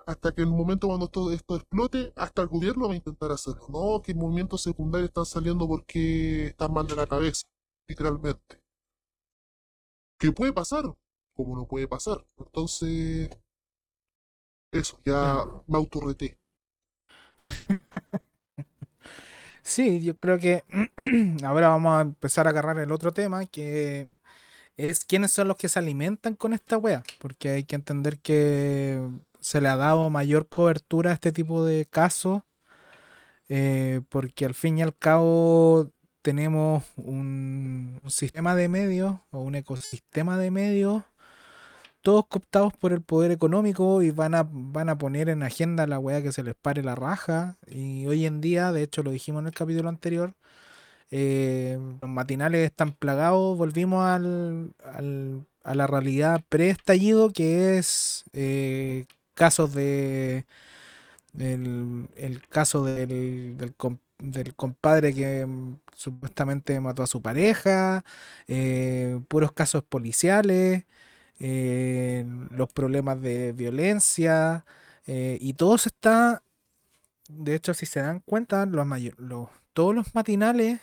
[0.06, 3.32] hasta que en el momento cuando todo esto explote, hasta el gobierno va a intentar
[3.32, 7.43] hacerlo, no que movimientos secundarios están saliendo porque están mal de la cabeza,
[7.88, 8.62] literalmente.
[10.20, 10.84] Que puede pasar,
[11.36, 12.26] como no puede pasar.
[12.38, 13.30] Entonces,
[14.72, 16.38] eso, ya me autorreté.
[19.64, 20.64] Sí, yo creo que
[21.43, 24.10] ahora vamos a empezar a agarrar el otro tema, que
[24.78, 29.01] es quiénes son los que se alimentan con esta wea, porque hay que entender que
[29.39, 32.43] se le ha dado mayor cobertura a este tipo de casos,
[33.49, 39.55] eh, porque al fin y al cabo tenemos un, un sistema de medios o un
[39.55, 41.03] ecosistema de medios,
[42.01, 45.99] todos cooptados por el poder económico y van a, van a poner en agenda la
[45.99, 47.57] wea que se les pare la raja.
[47.67, 50.36] Y hoy en día, de hecho lo dijimos en el capítulo anterior,
[51.12, 54.20] eh, los matinales están plagados, volvimos a
[55.76, 60.45] la realidad pre-estallido, que es eh, casos de
[61.38, 68.03] el, caso del, del, com- del compadre que mm, supuestamente mató a su pareja,
[68.47, 70.86] eh, puros casos policiales,
[71.39, 74.66] los problemas de violencia,
[75.08, 76.43] y todo se está,
[77.30, 78.68] de hecho, si se dan cuenta,
[79.74, 80.80] todos los matinales,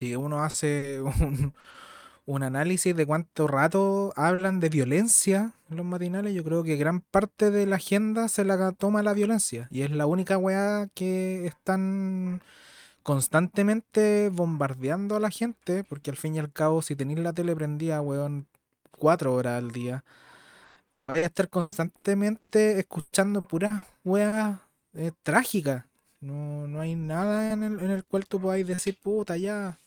[0.00, 1.00] si uno hace
[2.26, 7.00] un, análisis de cuánto rato hablan de violencia en los matinales, yo creo que gran
[7.00, 11.46] parte de la agenda se la toma la violencia, y es la única weá que
[11.46, 12.40] están
[13.02, 17.54] constantemente bombardeando a la gente, porque al fin y al cabo, si tenéis la tele
[17.54, 18.46] prendida, weón,
[18.92, 20.04] cuatro horas al día,
[21.08, 24.60] vais a estar constantemente escuchando puras weas
[24.94, 25.84] eh, trágicas.
[26.20, 29.79] No, no hay nada en el, en el cual tú podáis decir, puta, ya.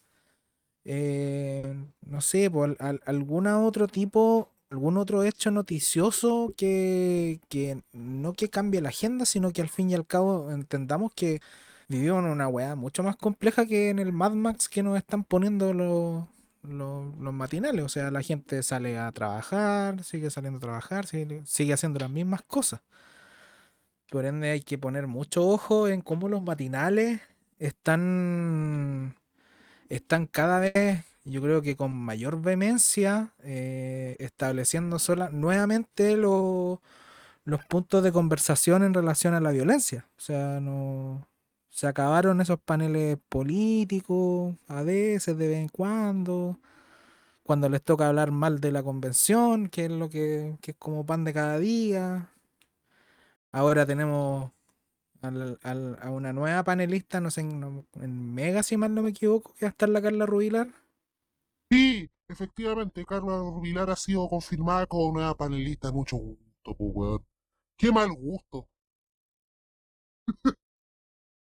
[0.85, 1.75] Eh,
[2.05, 8.81] no sé, por alguna otro tipo, algún otro hecho noticioso que, que no que cambie
[8.81, 11.41] la agenda, sino que al fin y al cabo entendamos que
[11.87, 15.23] vivimos en una weá mucho más compleja que en el Mad Max que nos están
[15.23, 16.25] poniendo los,
[16.63, 17.85] los, los matinales.
[17.85, 22.09] O sea, la gente sale a trabajar, sigue saliendo a trabajar, sigue, sigue haciendo las
[22.09, 22.81] mismas cosas.
[24.09, 27.21] Por ende, hay que poner mucho ojo en cómo los matinales
[27.59, 29.15] están,
[29.95, 36.81] están cada vez, yo creo que con mayor vehemencia, eh, estableciendo sola, nuevamente lo-
[37.45, 40.07] los puntos de conversación en relación a la violencia.
[40.17, 41.27] O sea, no
[41.69, 46.59] se acabaron esos paneles políticos, a veces, de vez en cuando,
[47.43, 51.05] cuando les toca hablar mal de la convención, que es lo que, que es como
[51.05, 52.29] pan de cada día.
[53.51, 54.51] Ahora tenemos
[55.23, 57.85] al- al- a una nueva panelista, no sé, en,
[58.33, 60.67] Mega, si mal no me equivoco, que va a estar la Carla Rubilar.
[61.69, 65.91] Sí, efectivamente, Carla Rubilar ha sido confirmada como nueva panelista.
[65.91, 67.25] Mucho gusto, pues, weón.
[67.77, 68.69] Qué mal gusto.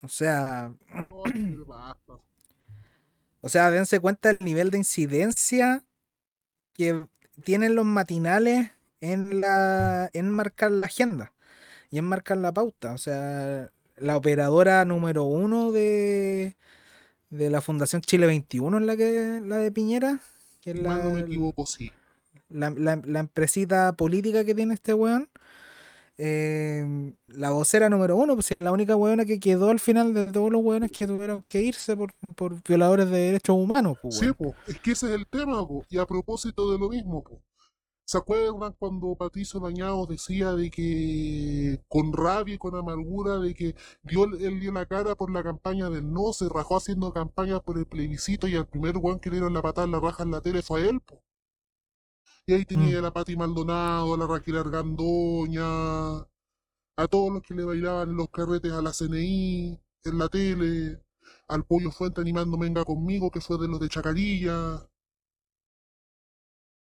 [0.01, 0.73] O sea,
[1.67, 2.19] basta.
[3.41, 5.83] o sea, dense cuenta del nivel de incidencia
[6.73, 7.05] que
[7.45, 11.33] tienen los matinales en la en marcar la agenda
[11.91, 12.93] y en marcar la pauta.
[12.93, 16.55] O sea, la operadora número uno de,
[17.29, 20.19] de la Fundación Chile 21 es la que la de Piñera,
[20.61, 21.91] que es mal no me la, equivoco, sí.
[22.49, 25.29] la, la- la empresita política que tiene este weón.
[26.17, 30.25] eh, la vocera número uno, pues es la única weona que quedó al final de
[30.27, 34.31] todos los weones que tuvieron que irse por, por violadores de derechos humanos, pues, Sí,
[34.33, 35.85] po, es que ese es el tema, po.
[35.89, 37.41] Y a propósito de lo mismo, po.
[38.09, 43.75] ¿Se acuerdan cuando Patricio Bañados decía de que con rabia y con amargura de que
[44.01, 47.77] dio, él dio la cara por la campaña del no, se rajó haciendo campaña por
[47.77, 50.31] el plebiscito y al primer weón que le dieron la patada en la raja en
[50.31, 51.21] la tele fue a él, po?
[52.47, 56.17] Y ahí tenía a la Pati Maldonado, a la Raquel Argandoña,
[56.97, 61.03] a todos los que le bailaban en los carretes a la CNI, en la tele,
[61.47, 64.89] al Pollo Fuente animando Venga conmigo, que fue de los de Chacarilla.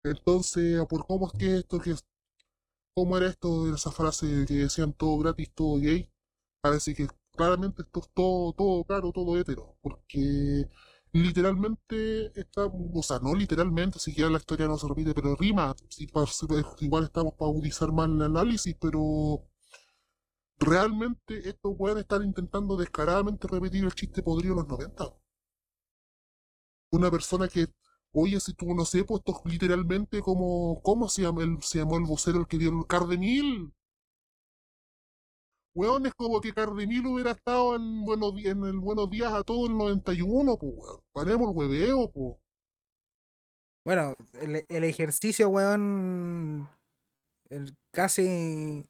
[0.04, 1.94] Entonces, por cómo es que esto, que
[2.94, 6.10] cómo era esto de esa frase que decían todo gratis, todo gay,
[6.60, 10.68] parece que claramente esto es todo, todo caro, todo hétero, porque
[11.12, 15.74] literalmente está, o sea, no literalmente, siquiera la historia no se repite, pero rima,
[16.80, 19.44] igual estamos para agudizar más el análisis, pero
[20.58, 25.04] realmente estos weones están intentando descaradamente repetir el chiste podrido de los 90.
[26.90, 27.66] Una persona que,
[28.12, 31.78] oye, si tú no sé, pues esto es literalmente como, ¿cómo se llama el, se
[31.78, 33.72] llamó el vocero el que dio el Cardemil?
[35.74, 39.70] Weón, es como que Cardemil hubiera estado en, buenos, en el Buenos Días a todos
[39.70, 41.00] el 91, pues, weón.
[41.12, 42.36] Paremos el hueveo, pues.
[43.84, 46.68] Bueno, el, el ejercicio, weón,
[47.48, 48.84] el casi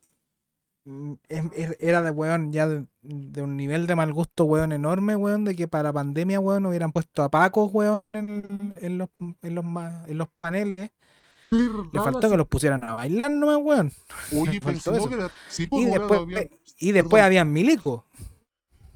[1.29, 5.55] era de weón ya de, de un nivel de mal gusto, weón, enorme, weón, de
[5.57, 9.09] que para pandemia, weón, hubieran puesto a Pacos, weón, en, en los,
[9.43, 9.65] en los,
[10.07, 10.91] en los paneles.
[11.51, 13.93] Le faltó que los pusieran a bailar nomás, weón.
[14.37, 15.09] Oye, eso.
[15.09, 18.03] que era- sí, pues, Y después, habían- y después habían milicos.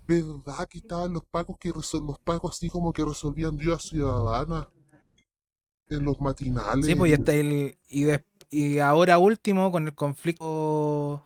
[0.06, 4.68] ¿Verdad que estaban los pacos que resol- los pacos así como que resolvían Dios ciudadana
[5.88, 6.84] en los matinales?
[6.84, 8.06] Sí, pues y, hasta el, y,
[8.50, 11.24] y ahora último, con el conflicto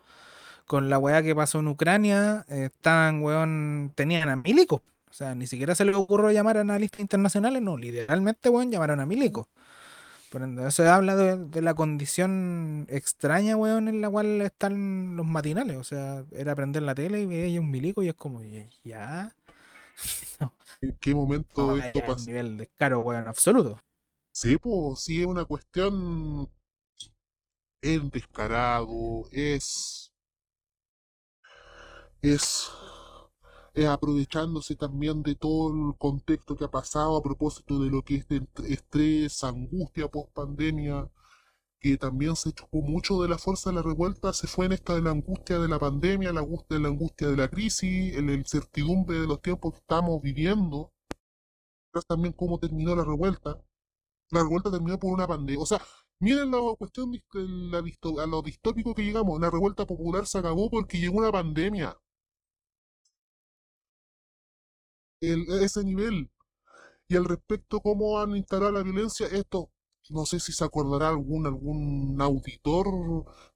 [0.66, 4.82] con la weá que pasó en Ucrania, eh, estaban, weón, tenían a milicos.
[5.10, 9.00] O sea, ni siquiera se les ocurrió llamar a analistas internacionales, no, literalmente, weón, llamaron
[9.00, 9.46] a milicos.
[10.30, 15.26] Por ende, eso habla de, de la condición extraña, weón, en la cual están los
[15.26, 15.76] matinales.
[15.78, 18.42] O sea, era prender la tele y veía un milico y es como,
[18.84, 19.34] "Ya-.
[20.80, 22.26] ¿En qué momento No, esto es pasó?
[22.26, 23.78] nivel de caro, weón, absoluto.
[24.32, 26.48] Sí, pues sí es una cuestión
[27.80, 30.12] es descarado, es
[32.22, 32.70] es
[33.88, 38.28] aprovechándose también de todo el contexto que ha pasado a propósito de lo que es
[38.28, 41.08] de ent- estrés, angustia post pandemia,
[41.80, 44.94] que también se chocó mucho de la fuerza de la revuelta, se fue en esta
[44.96, 49.20] de la angustia de la pandemia, la angustia, la angustia de la crisis, la incertidumbre
[49.20, 50.92] de los tiempos que estamos viviendo.
[52.06, 53.60] También cómo terminó la revuelta.
[54.30, 55.62] La revuelta terminó por una pandemia.
[55.62, 55.80] O sea,
[56.20, 57.78] miren la cuestión, dis- la
[58.24, 59.40] a lo distópico que llegamos.
[59.40, 61.96] La revuelta popular se acabó porque llegó una pandemia.
[65.20, 66.30] El- ese nivel.
[67.08, 69.70] Y al respecto, cómo han instalado la violencia, esto,
[70.10, 72.86] no sé si se acordará algún, algún auditor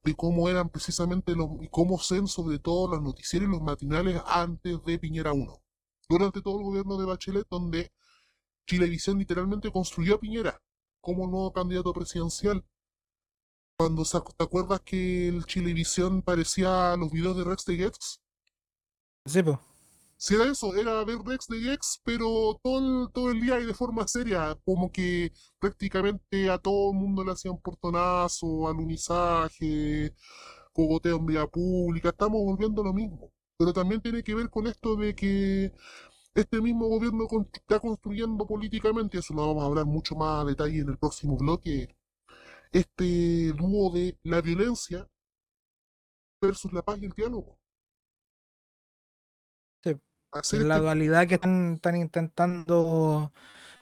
[0.03, 4.21] de cómo eran precisamente los, y cómo sean sobre todo los noticieros y los matinales
[4.27, 5.61] antes de Piñera 1.
[6.09, 7.91] Durante todo el gobierno de Bachelet, donde
[8.67, 10.61] Chilevisión literalmente construyó a Piñera
[11.01, 12.65] como nuevo candidato presidencial.
[13.77, 18.21] Cuando te acuerdas que el Chilevisión parecía los videos de Rex de Gex,
[19.25, 19.41] Sí.
[20.21, 23.65] Si era eso, era ver Rex de Gex, pero todo el, todo el día y
[23.65, 30.13] de forma seria, como que prácticamente a todo el mundo le hacían portonazo, alunizaje,
[30.73, 33.31] cogoteo en vía pública, estamos volviendo a lo mismo.
[33.57, 35.73] Pero también tiene que ver con esto de que
[36.35, 40.81] este mismo gobierno está construyendo políticamente, eso lo vamos a hablar mucho más a detalle
[40.81, 41.95] en el próximo bloque,
[42.71, 45.09] este dúo de la violencia
[46.41, 47.60] versus la paz y el diálogo.
[50.31, 50.79] Hacer la este...
[50.79, 53.31] dualidad que están, están intentando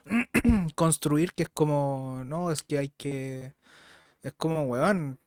[0.76, 3.54] construir, que es como, no, es que hay que,
[4.22, 5.20] es como, weón,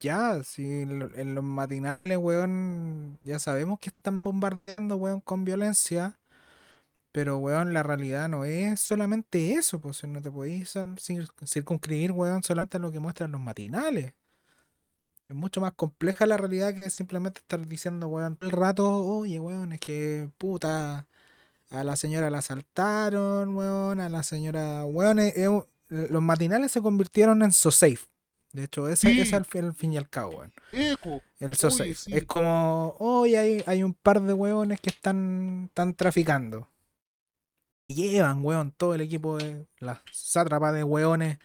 [0.00, 5.44] ya, si en, lo- en los matinales, weón, ya sabemos que están bombardeando, weón, con
[5.44, 6.18] violencia,
[7.12, 12.12] pero, weón, la realidad no es solamente eso, pues no te podéis cir- cir- circunscribir,
[12.12, 14.14] weón, solamente a lo que muestran los matinales.
[15.28, 19.40] Es mucho más compleja la realidad que simplemente estar diciendo, weón, todo el rato, oye,
[19.40, 21.06] weón, es que puta,
[21.70, 25.48] a la señora la asaltaron, weón, a la señora, weón, eh,
[25.88, 28.00] los matinales se convirtieron en so safe.
[28.52, 30.52] De hecho, ese, es al fin, al fin y al cabo, weón.
[30.72, 31.22] eco.
[31.40, 32.18] El so Oye, safe.
[32.18, 36.68] Es como, hoy hay, hay un par de weones que están, están traficando.
[37.88, 41.38] Y llevan, weón, todo el equipo de la sátrapa de weones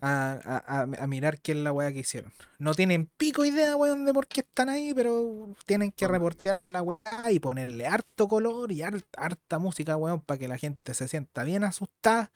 [0.00, 2.32] a, a- a- mirar qué es la weá que hicieron.
[2.58, 6.82] No tienen pico idea, weón, de por qué están ahí, pero tienen que reportear la
[6.82, 11.08] weá y ponerle harto color y har- harta música, weón, para que la gente se
[11.08, 12.30] sienta bien asustada.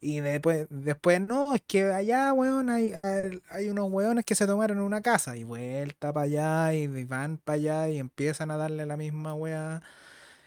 [0.00, 4.46] Y después, después no, es que allá, weón, hay, hay hay unos weones que se
[4.46, 8.84] tomaron una casa y vuelta para allá y van para allá y empiezan a darle
[8.86, 9.82] la misma weá.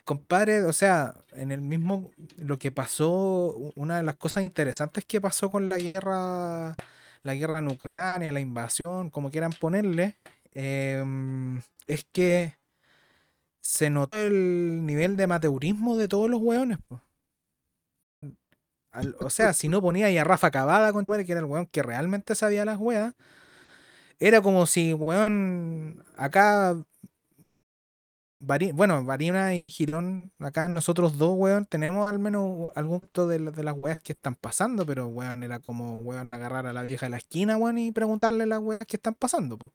[0.08, 5.20] Compadre, o sea, en el mismo, lo que pasó, una de las cosas interesantes que
[5.20, 6.78] pasó con la guerra,
[7.24, 10.16] la guerra en Ucrania, la invasión, como quieran ponerle,
[10.54, 12.56] em, es que
[13.62, 16.78] se notó el nivel de amateurismo de todos los hueones.
[19.20, 21.84] o sea, si no ponía ahí a Rafa Cavada, con que era el weón que
[21.84, 23.14] realmente sabía las weas,
[24.20, 26.76] era como si, weón, acá
[28.40, 33.64] Bueno, Varina y Girón, acá nosotros dos, weón, tenemos al menos algún punto de, de
[33.64, 37.10] las weas que están pasando, pero weón, era como, weón, agarrar a la vieja de
[37.12, 39.58] la esquina, weón, y preguntarle las weas que están pasando.
[39.58, 39.72] po.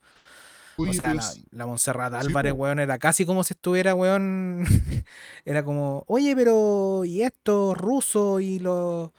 [0.76, 2.60] O sea, la, sí, la Montserrat sí, Álvarez, po.
[2.60, 4.64] weón, era casi como si estuviera, weón,
[5.44, 9.10] era como, oye, pero, ¿y estos rusos y los,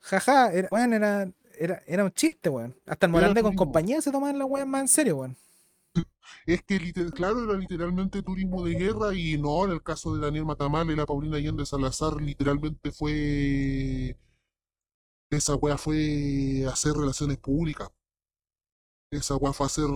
[0.00, 2.74] jaja, era, weón, era, era, era un chiste, weón.
[2.86, 5.36] Hasta el Era Morandé con compañía se tomaban las weas más en serio, weón.
[6.46, 10.20] Es que, liter- claro, era literalmente turismo de guerra y no, en el caso de
[10.20, 14.16] Daniel Matamala y la Paulina Allende Salazar, literalmente fue...
[15.30, 17.88] Esa wea fue hacer relaciones públicas.
[19.10, 19.88] Esa wea fue hacer...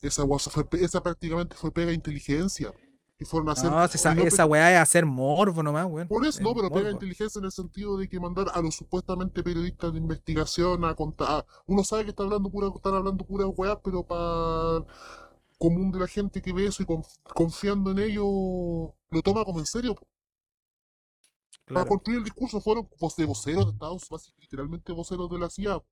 [0.00, 2.72] Esa wea fue, esa prácticamente fue pega inteligencia.
[3.16, 3.70] Que fueron a hacer...
[3.70, 6.08] No, esa, y no esa weá es hacer morbo nomás, weón.
[6.08, 6.90] Por eso, Es no, pero pega morbo.
[6.94, 11.46] inteligencia en el sentido de que mandar a los supuestamente periodistas de investigación a contar.
[11.66, 14.84] Uno sabe que está hablando pura, están hablando pura weá, pero para
[15.58, 18.24] común de la gente que ve eso y conf- confiando en ello,
[19.10, 19.96] lo toma como en serio.
[21.66, 25.82] Para construir el discurso fueron voce- voceros de Estados Unidos, literalmente voceros de la CIA,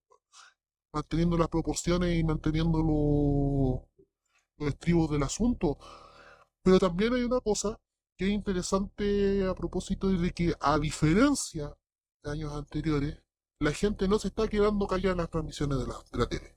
[0.93, 3.89] manteniendo las proporciones y manteniendo lo-
[4.59, 5.79] los estribos del asunto.
[6.63, 7.79] Pero también hay una cosa
[8.19, 11.75] que es interesante a propósito de que, a diferencia
[12.23, 13.23] de años anteriores,
[13.61, 16.57] la gente no se está quedando callada en las transmisiones de la, de la tele.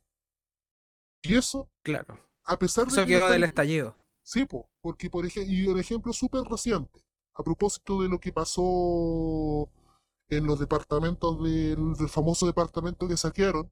[1.23, 2.19] Y eso, Claro.
[2.45, 3.95] A pesar de Eso que quedó del estallido.
[4.23, 7.03] Sí, po, porque por ejemplo, y un ejemplo súper reciente,
[7.35, 9.69] a propósito de lo que pasó
[10.29, 13.71] en los departamentos del, del famoso departamento que saquearon,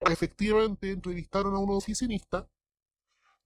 [0.00, 2.48] efectivamente entrevistaron a un oficinista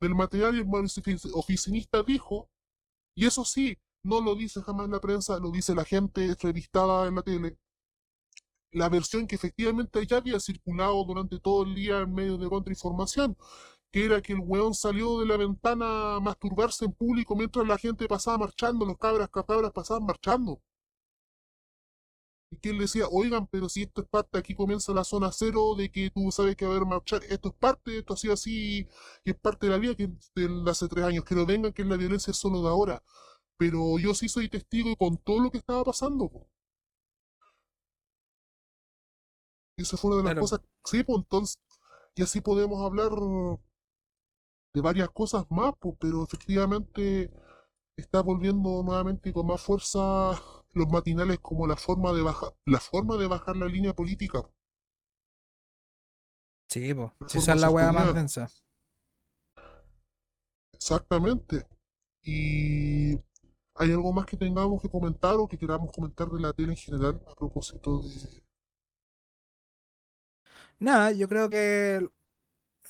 [0.00, 2.50] del material y el ofici- oficinista dijo,
[3.14, 7.14] y eso sí, no lo dice jamás la prensa, lo dice la gente entrevistada en
[7.14, 7.56] la tele,
[8.72, 13.36] la versión que efectivamente ya había circulado durante todo el día en medios de contrainformación,
[13.92, 17.78] que era que el weón salió de la ventana a masturbarse en público mientras la
[17.78, 20.60] gente pasaba marchando, los cabras cabras pasaban marchando.
[22.50, 25.74] Y que él decía, oigan, pero si esto es parte, aquí comienza la zona cero
[25.76, 28.34] de que tú sabes que va a haber marchar, esto es parte, esto ha sido
[28.34, 28.86] así,
[29.24, 31.84] y es parte de la vida que de hace tres años, que no vengan que
[31.84, 33.02] la violencia es solo de ahora.
[33.58, 36.28] Pero yo sí soy testigo con todo lo que estaba pasando.
[36.30, 36.48] po.
[39.76, 40.40] Y esa fue una de las Claro.
[40.40, 41.58] cosas, sí, pues entonces,
[42.14, 43.10] y así podemos hablar
[44.74, 47.30] de varias cosas más, pues, pero efectivamente
[47.96, 49.98] está volviendo nuevamente con más fuerza
[50.72, 54.42] los matinales como la forma de bajar, la forma de bajar la línea política.
[56.68, 56.94] Sí,
[57.28, 58.48] Si esa es la weá más densa.
[60.72, 61.66] Exactamente.
[62.22, 63.14] Y
[63.74, 66.76] ¿hay algo más que tengamos que comentar o que queramos comentar de la tele en
[66.78, 68.42] general a propósito de...
[70.78, 72.08] Nada, yo creo que.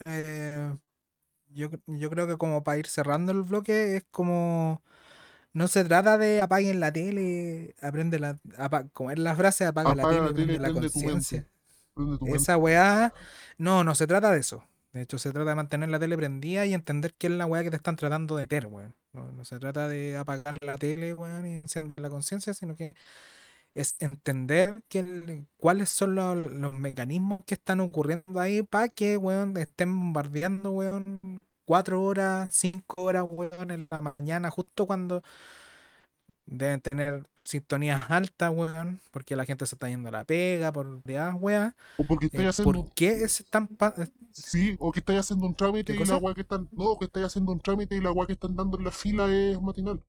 [0.07, 0.77] eh,
[1.55, 4.83] yo, yo creo que como para ir cerrando el bloque es como.
[5.55, 8.39] No se trata de apaguen la tele, aprende la.
[8.57, 11.13] apa- como es la frase, apaga la tele, la tele, prende la prende tu mente.
[11.13, 11.47] conciencia.
[11.95, 12.39] prende tu mente?
[12.39, 13.13] Esa weá.
[13.59, 14.65] No, no se trata de eso.
[14.93, 17.63] De hecho, se trata de mantener la tele prendida y entender qué es la weá
[17.63, 18.95] que te están tratando de meter, weón.
[19.13, 22.95] No, no se trata de apagar la tele, weón, y encender la conciencia, sino que
[23.75, 29.17] es entender que el- cuáles son los, los mecanismos que están ocurriendo ahí para que,
[29.17, 31.21] weón, estén bombardeando, weón,
[31.65, 35.23] cuatro horas, cinco horas, weón, en la mañana, justo cuando
[36.47, 41.03] deben tener sintonías altas, weón, porque la gente se está yendo a la pega, por
[41.03, 41.75] demás, weón.
[41.97, 43.69] O porque Eh, haciendo, ¿Por qué se están
[43.99, 46.19] eh, sí, o que estáis haciendo un trámite ¿Qué y la cosa?
[46.19, 48.79] weá que están, no, que estáis haciendo un trámite y la weá que están dando
[48.79, 50.03] en la fila es matinal.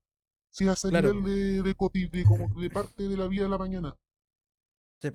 [0.60, 1.14] A ese Claro.
[1.14, 3.96] nivel de, de, de como de parte de la vida de la mañana.
[5.02, 5.10] Sí.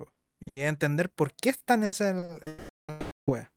[0.55, 2.15] Y entender por qué están esas
[3.27, 3.49] weas.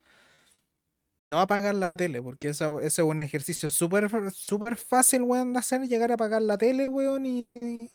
[1.31, 5.61] No apagar la tele, porque eso, ese es un ejercicio súper súper fácil, weón, de
[5.61, 7.91] hacer, llegar a apagar la tele, weón, y, y,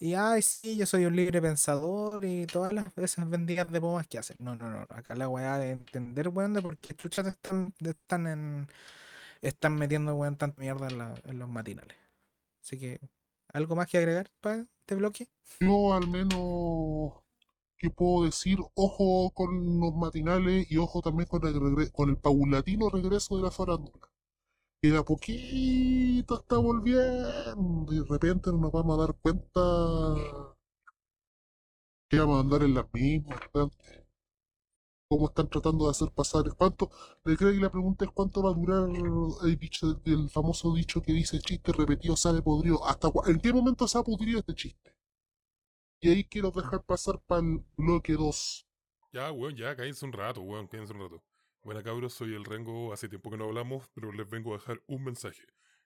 [0.00, 4.06] y, ay, sí, yo soy un libre pensador y todas las esas benditas de bombas
[4.08, 4.36] que hacen.
[4.40, 8.26] No, no, no, acá la weá de entender, weón, de por qué chuchas están, están
[8.26, 8.68] en,
[9.42, 11.96] están metiendo, weón, tanta mierda en, la- en los matinales.
[12.62, 13.00] Así que,
[13.48, 15.28] ¿algo más que agregar para este bloque?
[15.60, 17.12] Yo al menos,
[17.76, 18.58] ¿qué puedo decir?
[18.74, 23.50] Ojo con los matinales y ojo también con el, con el paulatino regreso de la
[23.50, 24.08] farándula.
[24.80, 30.56] Que de a poquito está volviendo y de repente nos vamos a dar cuenta
[32.08, 33.40] que vamos a andar en las mismas.
[35.12, 36.44] Cómo están tratando de hacer pasar.
[36.56, 36.90] ¿Cuánto?
[37.26, 41.02] Le creo que la pregunta es cuánto va a durar el, dicho, el famoso dicho
[41.02, 42.82] que dice chiste repetido sale podrido.
[42.86, 44.96] ¿Hasta ¿En qué momento se ha podrido este chiste?
[46.00, 48.66] Y ahí quiero dejar pasar para el bloque 2.
[49.12, 51.22] Ya, weón, ya, cállense un rato, weón, cállense un rato.
[51.62, 54.82] Buena cabros, soy el Rengo, hace tiempo que no hablamos, pero les vengo a dejar
[54.86, 55.42] un mensaje.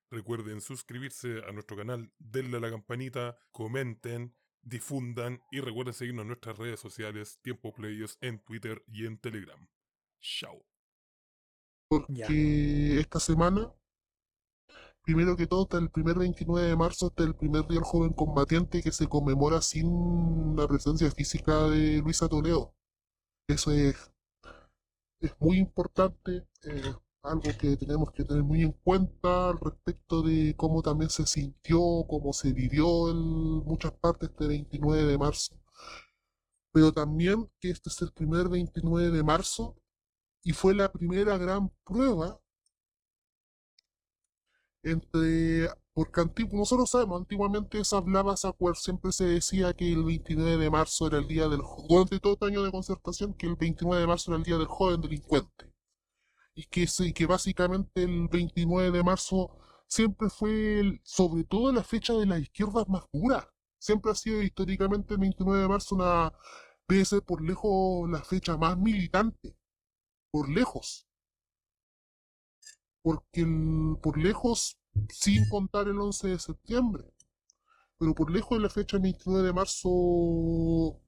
[0.09, 4.37] Recuerden suscribirse a nuestro canal, denle a la campanita, comenten,
[4.67, 9.69] difundan y recuerden seguirnos en nuestras redes sociales, Tiempo Players, en Twitter y en Telegram.
[10.21, 10.65] Chao.
[11.89, 13.73] Porque esta semana,
[15.03, 18.13] primero que todo, hasta el primer 29 de marzo, hasta el primer día del joven
[18.13, 22.75] combatiente que se conmemora sin la presencia física de Luisa Toledo.
[23.49, 24.13] Eso es,
[25.21, 26.95] es muy importante, eh,
[27.27, 31.79] algo que tenemos que tener muy en cuenta al respecto de cómo también se sintió,
[32.09, 35.55] cómo se vivió en muchas partes este 29 de marzo.
[36.71, 39.77] Pero también que este es el primer 29 de marzo
[40.45, 42.41] y fue la primera gran prueba
[44.83, 50.57] entre porque antigu- nosotros sabemos antiguamente se hablaba se siempre se decía que el 29
[50.57, 54.01] de marzo era el día del durante todo este año de concertación que el 29
[54.01, 55.73] de marzo era el día del joven delincuente
[56.57, 62.15] y que se- que básicamente el 29 de marzo siempre fue sobre todo la fecha
[62.15, 63.47] de las izquierdas más duras
[63.79, 66.33] siempre ha sido históricamente el 29 de marzo una
[66.89, 69.57] debe por lejos la fecha más militante.
[70.33, 71.07] Por lejos.
[73.03, 74.79] Porque el- por lejos,
[75.09, 77.05] sin contar el 11 de septiembre,
[77.99, 81.01] pero por lejos de la fecha 29 de marzo,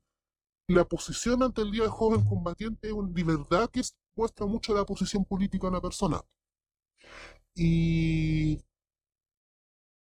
[0.69, 4.47] la posición ante el Día del Joven Combatiente es un- de verdad que es- muestra
[4.47, 6.21] mucho la posición política de una persona.
[7.55, 8.59] Y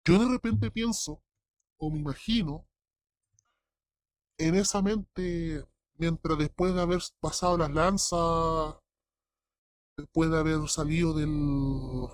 [0.05, 1.21] yo de repente pienso,
[1.77, 2.67] o me imagino,
[4.39, 5.63] en esa mente,
[5.95, 8.75] mientras después de haber pasado las lanzas,
[9.97, 12.07] después de haber salido del,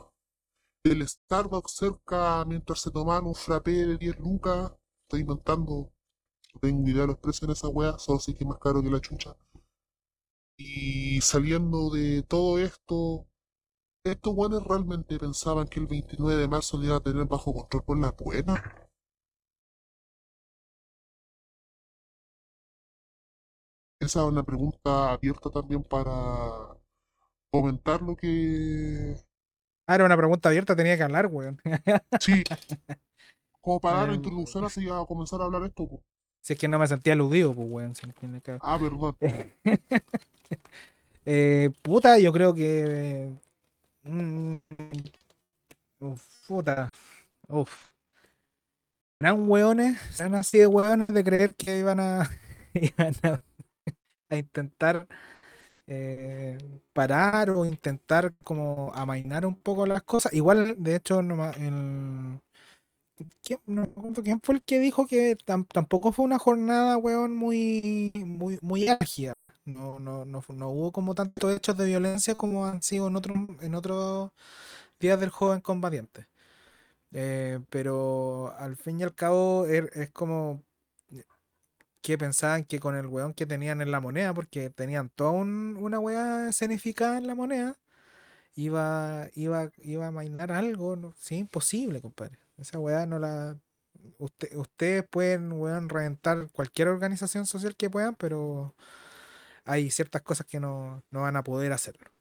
[0.84, 4.74] del Starbucks cerca mientras se tomaban un frappé de 10 lucas.
[5.04, 5.94] Estoy inventando,
[6.54, 8.82] no tengo idea de los precios en esa wea, solo sé que es más caro
[8.82, 9.36] que la chucha.
[10.58, 13.26] Y saliendo de todo esto,
[14.06, 17.84] estos weones realmente pensaban que el 29 de marzo le iban a tener bajo control
[17.84, 18.62] por las buenas.
[24.00, 26.78] Esa es una pregunta abierta también para
[27.52, 29.16] comentar lo que
[29.88, 31.62] Ah, era una pregunta abierta, tenía que hablar, weón.
[32.20, 32.44] Sí.
[33.62, 35.88] Como para dar la Eh, introducción así a comenzar a hablar esto.
[35.88, 36.02] po.
[36.42, 37.96] Si es que no me sentía aludido, pues, weón.
[37.96, 38.60] si al cabo.
[38.62, 39.18] Ah, perdón.
[41.26, 43.30] Eh, puta, yo creo que.
[44.04, 44.56] mm,
[46.00, 46.90] uf, puta.
[47.50, 47.92] Uf.
[49.20, 52.30] Eran hueones, eran así de hueones de creer que iban a,
[52.74, 53.42] iban a,
[54.38, 55.08] intentar
[55.88, 56.58] eh,
[56.94, 60.34] parar o intentar como amainar un poco las cosas.
[60.34, 62.40] Igual, de hecho, no, ma- el,
[63.44, 63.60] ¿quién,
[64.44, 69.34] fue el que dijo que tam- tampoco fue una jornada, weón, muy, muy, muy álgida.
[69.66, 73.36] No, no, no, no hubo como tantos hechos de violencia como han sido en otros,
[73.62, 74.32] en otros
[75.00, 76.28] días del joven combatiente.
[77.14, 80.64] Eh, pero al fin y al cabo er- es, como
[82.02, 85.78] que pensaban que con el weón que tenían en la moneda, porque tenían toda un-
[85.80, 87.76] una weá escenificada en la moneda,
[88.56, 90.96] iba, iba, iba a mainar algo.
[90.98, 92.40] No, sí, imposible, compadre.
[92.58, 93.58] Esa weá no la.
[94.20, 98.76] Usted, ustedes pueden, weón, reventar cualquier organización social que puedan, pero
[99.66, 102.12] hay ciertas cosas que no, no van a poder hacerlo.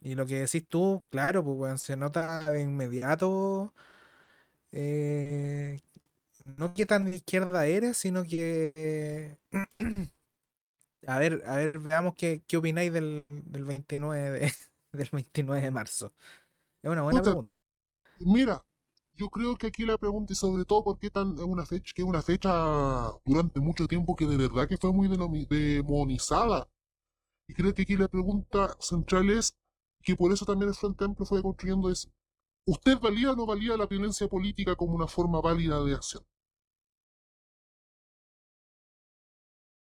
[0.00, 3.74] Y lo que decís tú, claro, pues se nota de inmediato.
[4.72, 5.80] eh,
[6.58, 8.72] no que tan de izquierda eres, sino que.
[8.76, 9.38] eh,
[11.06, 14.52] a ver, a ver, veamos qué, qué opináis del, del 29 de,
[14.92, 16.14] del 29 de marzo.
[16.82, 17.52] Es una buena Puta, pregunta.
[18.20, 18.64] Mira,
[19.18, 21.92] yo creo que aquí la pregunta y sobre todo por qué tan es una fecha
[21.96, 22.50] es una fecha
[23.24, 25.08] durante mucho tiempo que de verdad que fue muy
[25.48, 26.68] demonizada.
[27.48, 29.54] Y creo que aquí la pregunta central es
[30.02, 32.10] que por eso también el Frente Amplio fue construyendo es
[32.66, 36.24] ¿usted valía o no valía la violencia política como una forma válida de acción?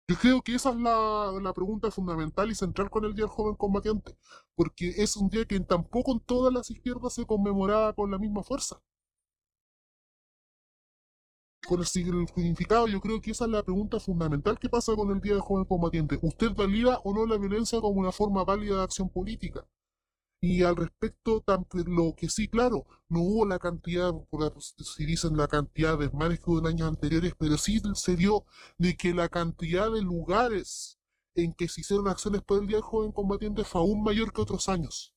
[0.08, 3.30] Yo creo que esa es la, la pregunta fundamental y central con el Día del
[3.34, 4.16] Joven Combatiente,
[4.56, 8.42] porque es un día que tampoco en todas las izquierdas se conmemoraba con la misma
[8.42, 8.80] fuerza.
[11.70, 14.96] Con el, sig- el significado, yo creo que esa es la pregunta fundamental que pasa
[14.96, 16.18] con el Día del Joven Combatiente.
[16.20, 19.64] ¿Usted valida o no la violencia como una forma válida de acción política?
[20.42, 21.44] Y al respecto,
[21.86, 24.12] lo que sí, claro, no hubo la cantidad,
[24.78, 28.44] si dicen la cantidad de desmanes que hubo en años anteriores, pero sí se dio
[28.76, 30.98] de que la cantidad de lugares
[31.36, 34.40] en que se hicieron acciones por el Día del Joven Combatiente fue aún mayor que
[34.40, 35.14] otros años.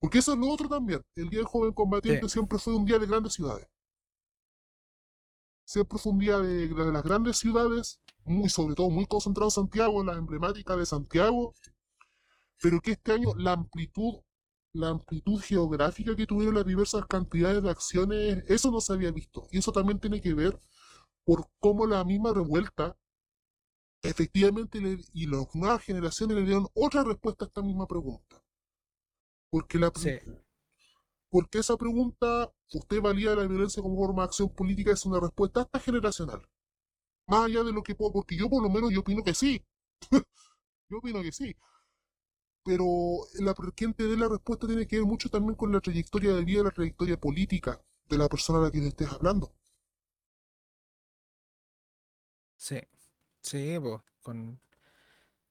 [0.00, 1.02] Porque eso es lo otro también.
[1.14, 2.32] El Día del Joven Combatiente Sí.
[2.32, 3.68] siempre fue un día de grandes ciudades.
[5.64, 10.04] Siempre fue un día de, las grandes ciudades, muy sobre todo muy concentrado en Santiago,
[10.04, 11.54] la emblemática de Santiago,
[12.60, 14.14] pero que este año la amplitud,
[14.74, 19.46] la amplitud geográfica que tuvieron las diversas cantidades de acciones, eso no se había visto.
[19.50, 20.58] Y eso también tiene que ver
[21.24, 22.96] por cómo la misma revuelta,
[24.02, 28.42] efectivamente, le- y las nuevas generaciones le dieron otra respuesta a esta misma pregunta.
[29.50, 30.18] Porque la, Sí.
[31.34, 34.92] Porque esa pregunta, ¿usted valía la violencia como forma de acción política?
[34.92, 36.48] Es una respuesta hasta generacional.
[37.26, 39.60] Más allá de lo que puedo, porque yo por lo menos yo opino que sí.
[40.88, 41.56] yo opino que sí.
[42.64, 42.84] Pero
[43.40, 46.44] la, quien te dé la respuesta tiene que ver mucho también con la trayectoria de
[46.44, 49.52] vida, la trayectoria política de la persona a la que te estés hablando.
[52.56, 52.80] Sí,
[53.40, 54.60] sí, pues, con...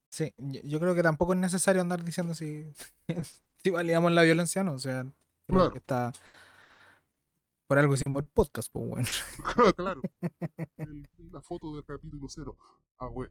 [0.10, 2.72] Sí, yo, creo que tampoco es necesario andar diciendo si,
[3.64, 5.06] si validamos la violencia o no, o sea,
[5.48, 5.72] Claro.
[5.72, 6.12] que está...
[7.68, 9.08] Por algo hicimos el podcast, pues bueno.
[9.76, 10.02] claro.
[10.78, 12.58] El- la foto del capítulo cero.
[13.00, 13.30] Ah, güey.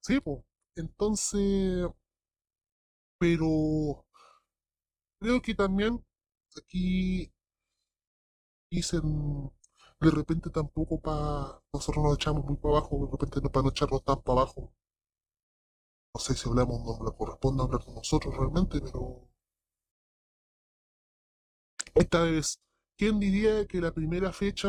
[0.00, 0.40] Sí, pues.
[0.76, 1.88] Entonces,
[3.18, 4.04] pero
[5.20, 6.04] creo que también
[6.56, 7.32] aquí
[8.70, 9.50] dicen
[10.00, 13.70] de repente tampoco para nosotros nos echamos muy para abajo, de repente no para no
[13.70, 14.72] echarnos tan para abajo.
[16.14, 19.28] No sé si hablamos, no me corresponde hablar con nosotros realmente, pero
[21.96, 22.60] esta vez,
[22.96, 24.68] ¿quién diría que la primera fecha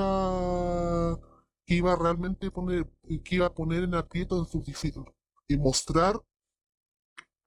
[1.65, 2.89] que iba realmente poner,
[3.35, 4.93] iba a poner en aprieto en sus difí-
[5.47, 6.21] y mostrar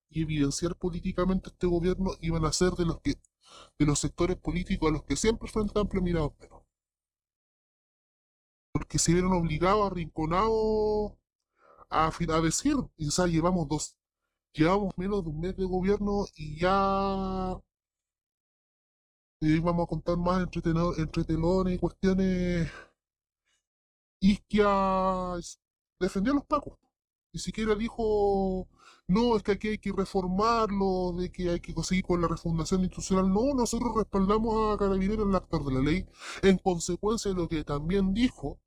[0.08, 3.14] y evidenciar políticamente este gobierno iban a ser de los que
[3.78, 6.62] de los sectores políticos a los que siempre Frente Amplio miraba menos.
[8.72, 11.12] Porque se vieron obligados, arrinconados
[11.90, 13.96] a, a decir, y, sea, llevamos dos,
[14.54, 17.58] llevamos menos de un mes de gobierno y ya
[19.40, 20.62] eh, vamos a contar más entre,
[20.98, 22.70] entre telones y cuestiones.
[24.20, 25.36] Isquia
[25.98, 26.78] defendió a los pacos.
[27.32, 28.68] Ni siquiera dijo,
[29.06, 32.82] no, es que aquí hay que reformarlo, de que hay que conseguir con la refundación
[32.82, 33.32] institucional.
[33.32, 36.06] No, nosotros respaldamos a Carabineros el actor de la ley.
[36.42, 38.60] En consecuencia de lo que también dijo,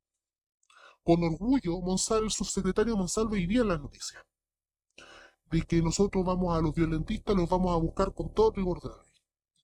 [1.02, 4.22] con orgullo, Monsalve, el subsecretario Monsalve, iría en las noticias.
[5.50, 9.03] De que nosotros vamos a los violentistas, los vamos a buscar con todo rigor.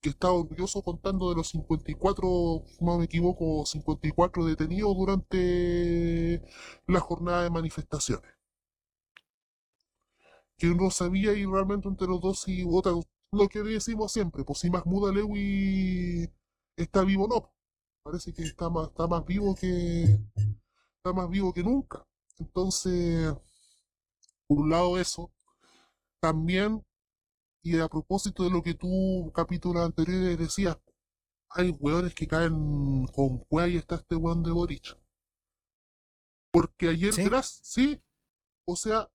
[0.01, 6.43] Que está orgulloso contando de los 54, si no me equivoco, 54 detenidos durante
[6.87, 8.33] la jornada de manifestaciones.
[10.57, 12.93] Que uno sabía y realmente entre los dos y otra,
[13.33, 16.31] lo que decimos siempre, pues si Mahmoud Alewi
[16.77, 17.53] está vivo no.
[18.03, 20.05] Parece que está más, está más vivo que,
[20.97, 22.07] está más vivo que nunca.
[22.39, 23.35] Entonces,
[24.47, 25.31] por un lado eso,
[26.21, 26.85] también,
[27.63, 30.79] y a propósito de lo que tú, capítulos anteriores, decías,
[31.51, 34.97] hay hueones que caen con cueva y está este hueón de Boric.
[36.53, 37.29] Porque ayer, ¿Sí?
[37.63, 38.03] sí,
[38.65, 39.11] o sea,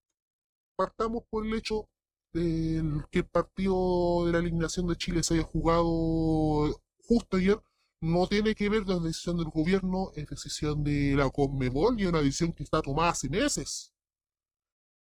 [0.75, 1.89] partamos por el hecho
[2.33, 7.61] de que el partido de la eliminación de Chile se haya jugado justo ayer,
[8.01, 12.05] no tiene que ver con la decisión del gobierno, es decisión de la Conmebol y
[12.05, 13.94] una decisión que está tomada hace meses.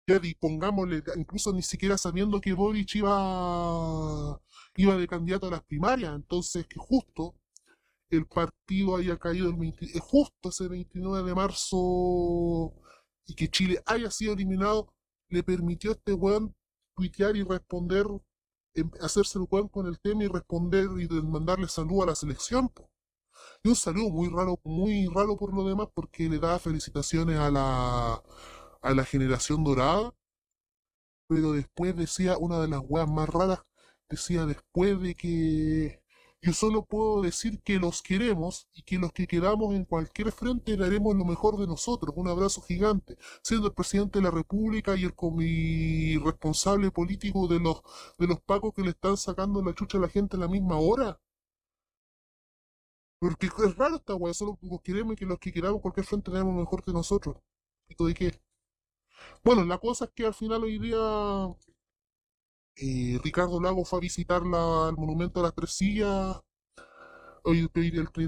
[0.07, 4.41] Ya di- pongámosle, incluso ni siquiera sabiendo que Boric iba,
[4.77, 7.37] iba de candidato a las primarias, entonces que justo
[8.11, 12.75] el partido haya caído el 20 eh, justo ese 29 de marzo
[13.27, 14.93] y que Chile haya sido eliminado,
[15.29, 16.55] le permitió a este weón
[16.97, 18.07] tuitear y responder,
[18.75, 22.71] em, hacerse el weón con el tema y responder y mandarle salud a la selección.
[23.63, 27.51] Y un saludo muy raro, muy raro por lo demás, porque le da felicitaciones a
[27.51, 28.23] la,
[28.83, 30.15] a la generación dorada,
[31.29, 33.61] pero después decía, una de las weas más raras,
[34.09, 36.03] decía después de que
[36.43, 40.77] yo solo puedo decir que los queremos y que los que quedamos en cualquier frente
[40.77, 42.13] le haremos lo mejor de nosotros.
[42.17, 43.17] Un abrazo gigante.
[43.45, 47.81] Siendo el presidente de la República y el comi- responsable político de los,
[48.19, 50.79] de los pacos que le están sacando la chucha a la gente a la misma
[50.79, 51.21] hora.
[53.21, 56.55] Porque es raro esta weá, solo queremos que los que queramos cualquier frente le haremos
[56.57, 57.37] lo mejor de nosotros.
[57.89, 58.41] ¿Y de qué?
[59.45, 60.97] Bueno, la cosa es que al final hoy día
[62.77, 66.39] eh, Ricardo Lago fue a visitar la- el monumento a las tres sillas.
[67.45, 67.71] Hoy, el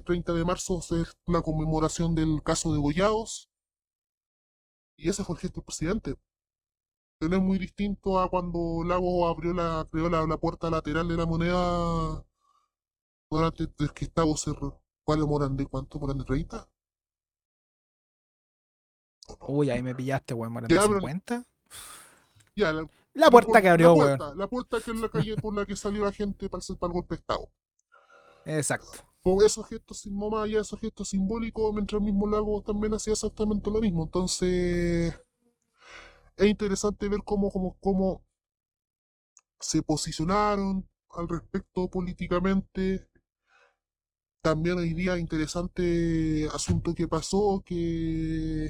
[0.05, 3.49] 30 de marzo es la conmemoración del caso de Goyados.
[4.97, 6.17] Y ese fue el gesto del presidente.
[7.19, 11.17] Pero es muy distinto a cuando Lago abrió la, creó la, la puerta lateral de
[11.17, 12.25] la moneda
[13.31, 14.81] durante el que estaba cerrado.
[15.05, 15.99] ¿Cuál moran de cuánto?
[15.99, 16.67] ¿Moran de 30?
[19.49, 20.53] Uy, ahí me pillaste, weón.
[20.53, 21.45] ¿Moran Ya, de pero- 50?
[22.57, 25.55] Ya, la, La puerta que abrió, la puerta, la puerta que es la calle por
[25.55, 27.49] la que salió la gente para, hacer- para el golpe de Estado.
[28.47, 28.89] Exacto.
[29.23, 32.93] con esos gestos sin más allá de esos gestos simbólicos, mientras el mismo lago también
[32.93, 34.05] hacía exactamente lo mismo.
[34.05, 35.19] Entonces,
[36.37, 38.23] es interesante ver cómo, cómo, cómo
[39.59, 43.09] se posicionaron al respecto políticamente.
[44.43, 48.69] También hoy día interesante asunto que pasó, que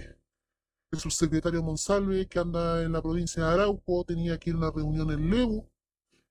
[0.94, 4.70] el subsecretario Monsalve, que anda en la provincia de Arauco, tenía que ir a una
[4.70, 5.68] reunión en Lebu,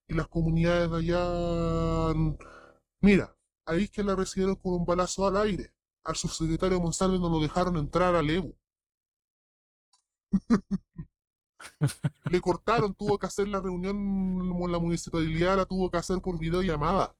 [0.07, 2.13] y las comunidades de allá,
[3.01, 3.35] mira,
[3.65, 5.73] ahí es que la recibieron con un balazo al aire.
[6.03, 8.55] Al subsecretario Monsalve no lo dejaron entrar al Lebu.
[12.25, 13.95] Le cortaron, tuvo que hacer la reunión
[14.71, 17.15] la municipalidad, la tuvo que hacer por videollamada.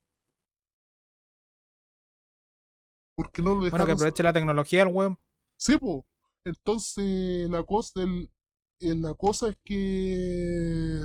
[3.16, 5.20] Porque no lo Bueno, que dejaron aproveche la tecnología el weón.
[5.58, 6.06] Sí, po.
[6.46, 11.02] Entonces, la cosa, eh, la cosa es que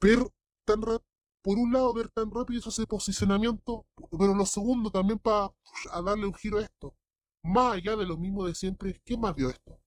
[0.00, 0.18] ver
[0.66, 0.80] tan
[1.42, 5.52] por un lado, ver tan rápido ese posicionamiento, pero lo segundo también para
[6.04, 6.94] darle un giro a esto.
[7.42, 9.78] Más allá de lo mismo de siempre, ¿quién más vio esto?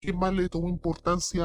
[0.00, 1.44] ¿Quién más le tomó importancia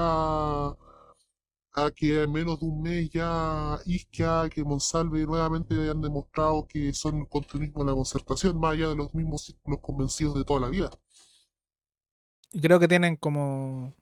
[1.78, 6.92] a que en menos de un mes ya Isquia, que Monsalve nuevamente han demostrado que
[6.94, 10.62] son el continuismo de la concertación, más allá de los mismos círculos convencidos de toda
[10.62, 10.90] la vida.
[12.52, 13.94] Y creo que tienen como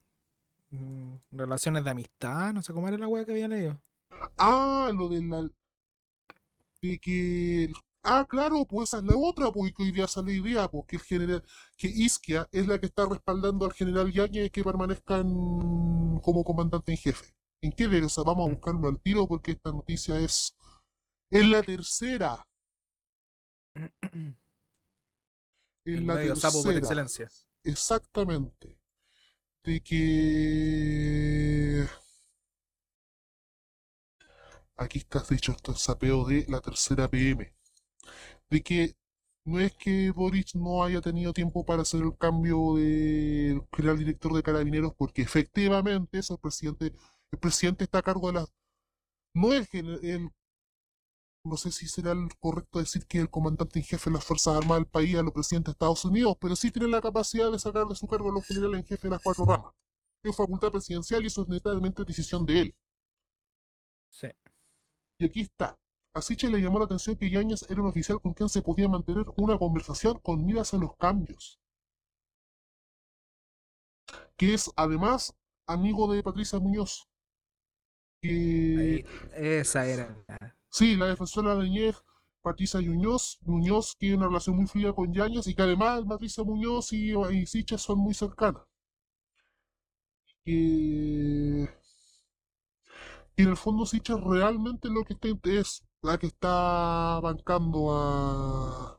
[0.71, 3.81] mm, relaciones de amistad, no sé cómo era la weá que había leído.
[4.37, 5.49] Ah, lo de la...
[6.81, 7.69] de que...
[8.03, 10.95] Ah, claro, pues esa es la otra, pues que hoy día sale idea, pues que
[10.97, 11.43] el general,
[11.75, 16.91] que Isquia es la que está respaldando al general Yáñez que permanezca en- como comandante
[16.91, 17.25] en jefe.
[17.65, 20.55] ¿En qué sea, vamos a buscarlo al tiro porque esta noticia es...
[21.31, 22.47] Es la tercera.
[25.83, 27.03] Es la sapo por tercera.
[27.03, 27.29] excelencia.
[27.63, 28.79] Exactamente.
[29.63, 31.85] De que...
[34.77, 37.53] Aquí está dicho esto el sapeo de la tercera PM.
[38.49, 38.95] De que
[39.43, 44.33] no es que Boric no haya tenido tiempo para hacer el cambio de general director
[44.33, 46.93] de carabineros, porque efectivamente es el presidente,
[47.35, 48.53] el presidente está a cargo de las...
[49.35, 50.29] No es el, el-
[51.45, 54.55] no sé si será el correcto decir que el comandante en jefe de las Fuerzas
[54.55, 57.59] Armadas del país a los presidentes de Estados Unidos, pero sí tiene la capacidad de
[57.59, 59.73] sacar de su cargo a los generales en jefe de las cuatro ramas.
[60.23, 62.75] Es facultad presidencial y eso es netamente decisión de él.
[64.09, 64.27] Sí.
[65.19, 65.77] Y aquí está.
[66.15, 68.87] A Siche le llamó la atención que Yáñez era un oficial con quien se podía
[68.87, 71.59] mantener una conversación con miras a los cambios.
[74.37, 75.35] Que es además
[75.67, 77.07] amigo de Patricia Muñoz.
[78.27, 78.35] Que
[78.77, 79.05] Ahí,
[79.35, 80.17] esa era.
[80.69, 81.95] Sí, la defensora de Ñez,
[82.41, 86.93] Patricia Muñoz, Muñoz tiene una relación muy fluida con Yáñez y que además Patricia Muñoz
[86.93, 88.61] y, y Siches son muy cercanas.
[90.43, 91.67] Que,
[93.35, 98.94] que en el fondo Siches realmente lo que está, es la que está bancando a...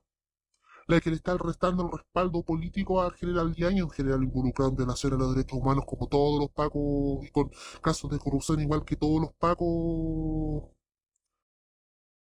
[0.89, 4.77] La que le está restando el respaldo político al general Yáñez, un general involucrado en
[4.77, 8.85] violaciones a los derechos humanos como todos los pacos y con casos de corrupción igual
[8.85, 10.71] que todos los pacos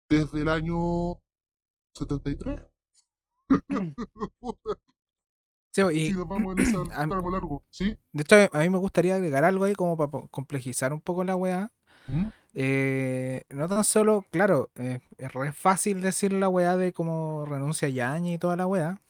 [0.09, 1.19] desde el año
[1.95, 2.61] 73.
[5.71, 7.97] Sí, y nos vamos en a- largo, ¿sí?
[8.13, 11.35] de hecho, a mí me gustaría agregar algo ahí como para complejizar un poco la
[11.35, 11.71] weá.
[12.07, 12.29] ¿Mm?
[12.57, 17.89] Eh, no tan solo, claro, eh, es re fácil decir la weá de como renuncia
[17.89, 19.01] Yaña y toda la weá.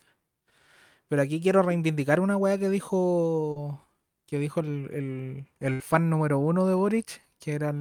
[1.07, 3.81] Pero aquí quiero reivindicar una weá que dijo
[4.27, 7.75] que dijo el, el- fan número uno de Boric, que era el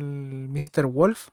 [0.49, 0.87] Mr.
[0.87, 1.29] Wolf,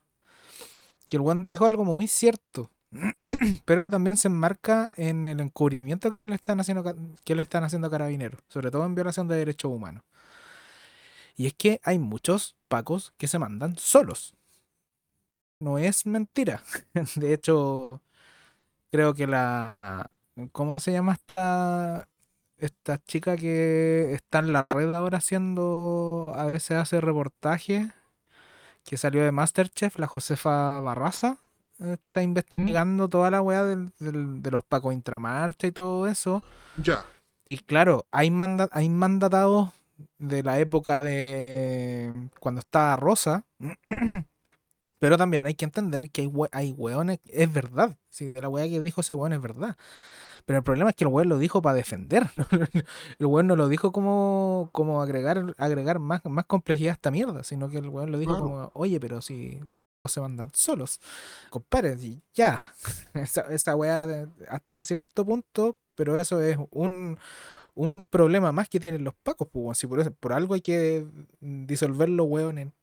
[1.08, 2.70] que el weón dijo algo muy cierto.
[3.64, 6.84] Pero también se enmarca en el encubrimiento que le están haciendo,
[7.24, 10.02] que le están haciendo a carabineros, sobre todo en violación de derechos humanos.
[11.36, 14.34] Y es que hay muchos pacos que se mandan solos.
[15.60, 16.62] No es mentira.
[17.16, 18.00] De hecho,
[18.90, 19.78] creo que la.
[20.52, 22.08] ¿Cómo se llama esta,
[22.56, 26.32] esta chica que está en la red ahora haciendo.
[26.34, 27.88] A veces hace reportajes.
[28.84, 31.36] Que salió de Masterchef, la Josefa Barraza.
[31.78, 36.42] Está investigando toda la weá del- del- de los pacos intramarcha y todo eso.
[36.76, 37.04] Ya.
[37.48, 39.70] Y claro, hay, manda- hay mandatados
[40.18, 43.44] de la época de eh, cuando estaba Rosa,
[44.98, 48.68] pero también hay que entender que hay, hue- hay hueones, es verdad, si la hueá
[48.68, 49.76] que dijo ese hueón es verdad.
[50.46, 52.30] Pero el problema es que el hueón lo dijo para defender.
[53.18, 57.44] El hueón no lo dijo como, como agregar, agregar más, más complejidad a esta mierda,
[57.44, 59.60] sino que el hueón lo dijo como, oye, pero si
[60.04, 61.00] no se mandan solos,
[61.50, 62.64] compadre, y ya.
[63.14, 63.98] Esa, esa weá
[64.48, 67.18] hasta cierto punto, pero eso es un,
[67.74, 71.06] un problema más que tienen los pacos, pues, si por, eso- por algo hay que
[71.40, 72.74] disolver los weón en,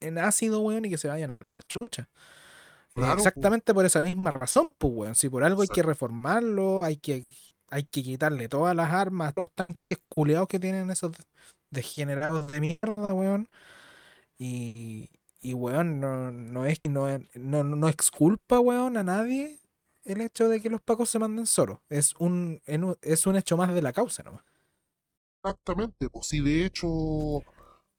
[0.00, 2.02] en ácido, weón, y que se vayan a la chucha.
[2.04, 2.08] Eh,
[2.94, 3.18] Claro, pues.
[3.26, 5.14] Exactamente por esa misma razón, pues, weón.
[5.14, 7.26] Si por algo hay que reformarlo, hay que,
[7.70, 11.12] hay que quitarle todas las armas, todos los tanques culeados que tienen esos
[11.70, 13.48] degenerados de mierda, weón.
[14.38, 15.10] Y,
[15.40, 19.59] y weón, no, no es no, no, no exculpa, weón, a nadie
[20.04, 21.78] el hecho de que los pacos se manden solos.
[21.88, 24.44] Es un, en un- es un hecho más de la causa nomás.
[25.42, 26.86] Exactamente, pues si de hecho,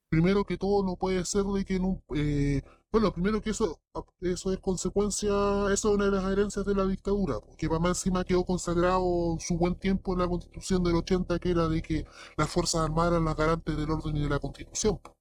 [0.08, 2.02] primero que todo no puede ser de que en un...
[2.16, 3.80] eh, bueno, primero que eso,
[4.20, 5.30] eso es consecuencia,
[5.72, 9.36] eso es una de las herencias de la dictadura, porque para más encima quedó consagrado
[9.40, 13.12] su buen tiempo en la constitución del 80, que era de que las Fuerzas Armadas
[13.12, 14.98] eran las garantes del orden y de la constitución.
[14.98, 15.16] po.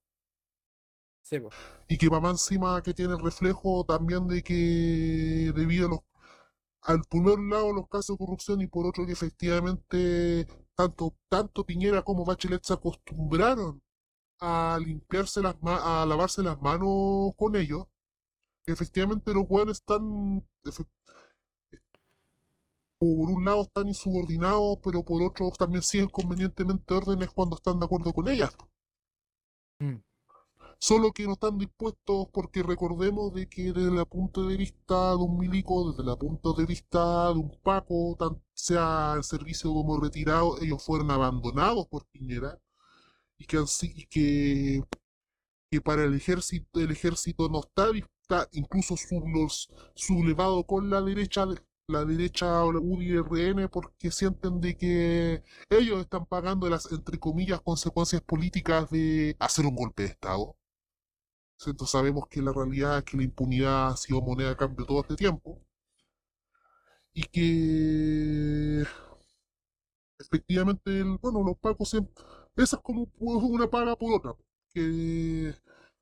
[1.87, 5.99] Y que para más encima que tiene el reflejo también de que debido a los,
[6.83, 12.03] al un lado los casos de corrupción y por otro que efectivamente tanto, tanto Piñera
[12.03, 13.81] como Bachelet se acostumbraron
[14.39, 17.85] a limpiarse las a lavarse las manos con ellos.
[18.65, 20.43] Efectivamente los hueones están
[23.01, 27.85] por un lado están insubordinados, pero por otro también siguen convenientemente órdenes cuando están de
[27.85, 28.55] acuerdo con ellas.
[29.79, 29.95] Mm.
[30.81, 35.15] Solo que no están dispuestos porque recordemos de que desde el punto de vista de
[35.17, 39.99] un milico, desde el punto de vista de un Paco, tan sea en servicio como
[39.99, 42.59] retirado, ellos fueron abandonados por Piñera
[43.37, 44.83] y que, y que,
[45.71, 47.87] que para el ejército, el ejército no está,
[48.23, 48.95] está incluso
[49.95, 55.99] sublevado con la derecha, de- la derecha o la UDRN porque sienten de que ellos
[56.01, 60.55] están pagando las, entre comillas, consecuencias políticas de hacer un golpe de Estado.
[61.67, 65.01] Entonces sabemos que la realidad es que la impunidad ha sido moneda de cambio todo
[65.01, 65.61] este tiempo.
[67.13, 68.83] Y que
[70.19, 72.13] efectivamente, el- bueno, los pagos siempre...
[72.55, 74.35] Esa es como una paga por otra.
[74.73, 75.53] Que,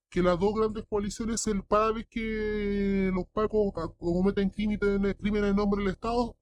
[0.10, 5.52] que las dos grandes coaliciones, el cada vez que los pacos ca- cometen crímenes, crímenes
[5.52, 6.36] en nombre del Estado,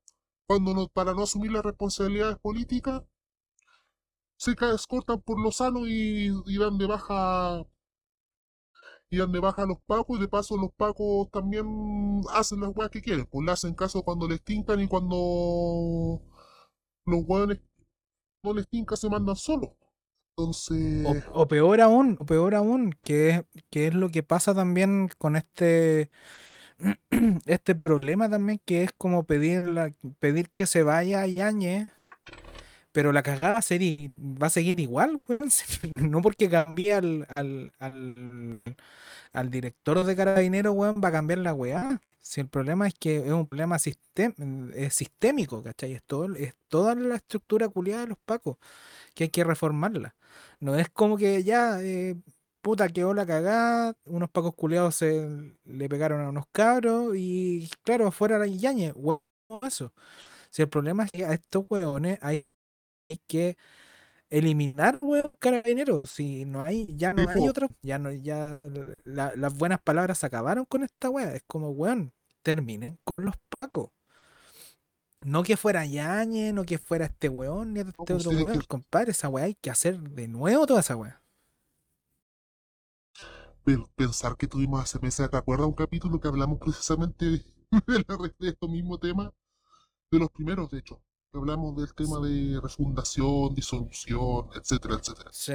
[0.47, 3.03] cuando no, para no asumir las responsabilidades políticas,
[4.37, 4.55] se
[4.87, 7.63] cortan por lo sano y, y dan de baja
[9.09, 12.91] y dan de baja a los pacos de paso los pacos también hacen las weas
[12.91, 16.21] que quieren, pues le hacen caso cuando les tincan y cuando
[17.05, 17.59] los weones
[18.43, 19.69] no les tinca se mandan solos.
[20.37, 25.35] Entonces, O, peor aún, o peor aún, que que es lo que pasa también con
[25.35, 26.11] este,
[27.47, 31.89] este problema también, que es como pedir, la, pedir que se vaya Yañez,
[32.97, 35.49] pero la cagada va a, ser i- va a seguir igual, weón,
[36.11, 37.71] No porque cambie al, al,
[39.33, 42.01] al, director de Carabineros, weón, va a cambiar la weá.
[42.21, 45.93] Si el problema es que es un problema sistem- es sistémico, ¿cachai?
[45.93, 48.57] Es, todo, es toda la estructura culiada de los pacos
[49.15, 50.15] que hay que reformarla.
[50.59, 52.15] No es como que ya, eh,
[52.61, 55.29] puta, quedó la cagada, unos pacos culiados se
[55.65, 59.23] le pegaron a unos cabros y claro, fuera la Yañez, huevo,
[59.67, 59.93] eso.
[60.49, 62.45] Si el problema es que a estos hueones hay,
[63.09, 63.57] hay que
[64.29, 68.59] eliminar huevos carabineros, si no hay, ya no hay otro, ya no, ya
[69.05, 72.13] la- las buenas palabras se acabaron con esta wea, es como weón,
[72.43, 73.91] terminen con los pacos.
[75.23, 78.59] No que fuera Yañez, no que fuera este weón, ni este pues otro weón.
[78.59, 81.21] que- Compadre, esa weá hay que hacer de nuevo toda esa weá.
[83.95, 88.49] Pensar que tuvimos hace meses, ¿te acuerdas un capítulo que hablamos precisamente de, de de
[88.49, 89.31] estos mismos temas?
[90.11, 91.01] De los primeros, de hecho.
[91.37, 95.29] Hablamos del tema de refundación, disolución, etcétera, etcétera.
[95.31, 95.53] Sí.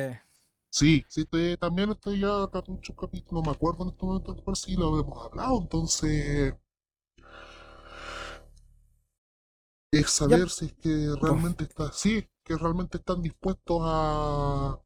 [0.71, 1.27] Sí, sí,
[1.61, 5.27] también estoy ya muchos capítulos, no me acuerdo en este momento cuál sí lo hemos
[5.27, 6.55] hablado, entonces
[9.93, 14.81] es saber si es que realmente está, sí, que realmente están dispuestos a,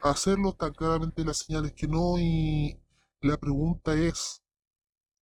[0.00, 2.80] a hacerlo, tan claramente las señales que no, y
[3.20, 4.42] la pregunta es,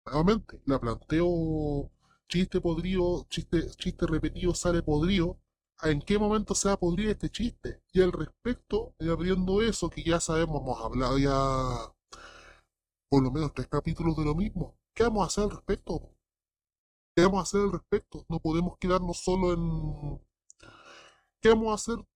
[0.07, 1.91] nuevamente, la planteo
[2.33, 5.39] chiste podrido, chiste, chiste repetido sale podrido,
[5.83, 7.83] en qué momento se va a podrir este chiste.
[7.93, 11.31] Y al respecto, y abriendo eso, que ya sabemos, hemos hablado ya
[13.11, 14.79] por lo menos tres capítulos de lo mismo.
[14.95, 16.11] ¿Qué vamos a hacer al respecto?
[17.15, 18.25] ¿Qué vamos a hacer al respecto?
[18.31, 20.19] No podemos quedarnos solo en...
[21.43, 22.07] ¿Qué vamos a hacer?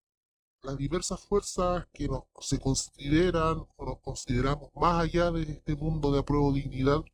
[0.62, 6.10] Las diversas fuerzas que nos, se consideran o nos consideramos más allá de este mundo
[6.10, 7.04] de apruebo dignidad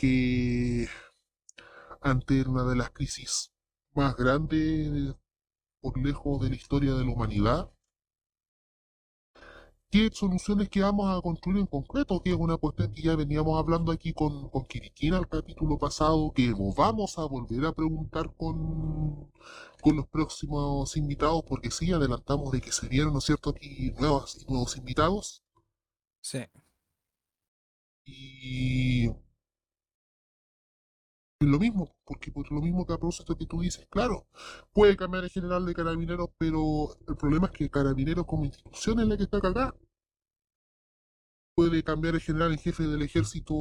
[0.00, 0.88] que
[2.00, 3.52] ante una de las crisis
[3.92, 5.14] más grandes
[5.82, 7.70] por lejos de la historia de la humanidad.
[9.90, 12.22] ¿Qué soluciones que vamos a construir en concreto?
[12.22, 16.32] Que es una cuestión que ya veníamos hablando aquí con, con Kiriquina el capítulo pasado,
[16.32, 19.30] que nos vamos a volver a preguntar con,
[19.82, 23.92] con los próximos invitados, porque sí, adelantamos de que se vieron, ¿no es cierto?, aquí
[23.98, 25.42] nuevas, nuevos invitados.
[26.20, 26.46] Sí.
[28.04, 29.10] Y
[31.48, 34.26] lo mismo, porque por lo mismo que a propósito que tú dices, claro,
[34.72, 39.06] puede cambiar el general de carabineros, pero el problema es que carabineros como institución es
[39.08, 39.74] la que está cagada.
[41.54, 43.54] Puede cambiar el general en jefe del ejército,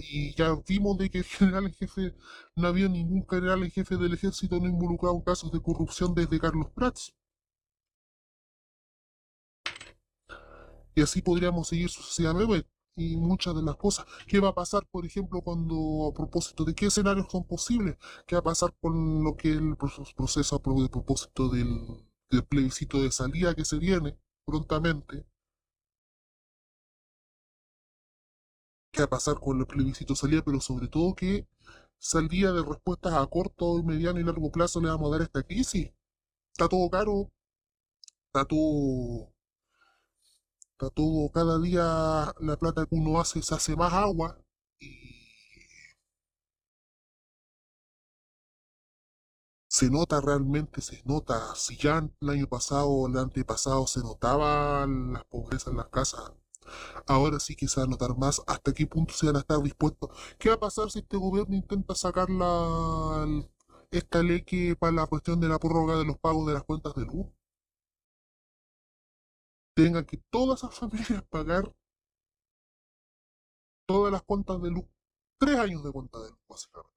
[0.00, 2.14] y ya vimos de que el general en jefe,
[2.56, 6.38] no había ningún general en jefe del ejército no involucrado en casos de corrupción desde
[6.40, 7.14] Carlos Prats.
[10.96, 14.06] Y así podríamos seguir sucesivamente y muchas de las cosas.
[14.26, 17.96] ¿Qué va a pasar, por ejemplo, cuando, a propósito de qué escenarios son posibles?
[18.26, 21.68] ¿Qué va a pasar con lo que el proces- proceso a propósito del,
[22.30, 25.24] del plebiscito de salida que se viene prontamente?
[28.92, 30.42] ¿Qué va a pasar con el plebiscito de salida?
[30.42, 31.46] Pero sobre todo, ¿qué
[31.98, 35.42] salida de respuestas a corto, mediano y largo plazo le vamos a dar a esta
[35.42, 35.90] crisis?
[36.52, 37.30] Está todo caro,
[38.26, 39.33] está todo
[40.78, 44.38] todo, cada día la plata que uno hace se hace más agua
[44.78, 45.24] y
[49.68, 51.54] se nota realmente, se nota.
[51.56, 56.32] Si ya el año pasado el antepasado se notaba las pobrezas en las casas,
[57.06, 58.42] ahora sí que se va notar más.
[58.46, 60.10] ¿Hasta qué punto se van a estar dispuestos?
[60.38, 63.26] ¿Qué va a pasar si este gobierno intenta sacar la,
[63.90, 66.94] esta ley que para la cuestión de la prórroga de los pagos de las cuentas
[66.94, 67.26] de luz?
[69.74, 71.72] Tengan que todas esas familias pagar
[73.86, 74.84] todas las cuentas de luz.
[75.38, 76.92] Tres años de cuenta de luz, básicamente.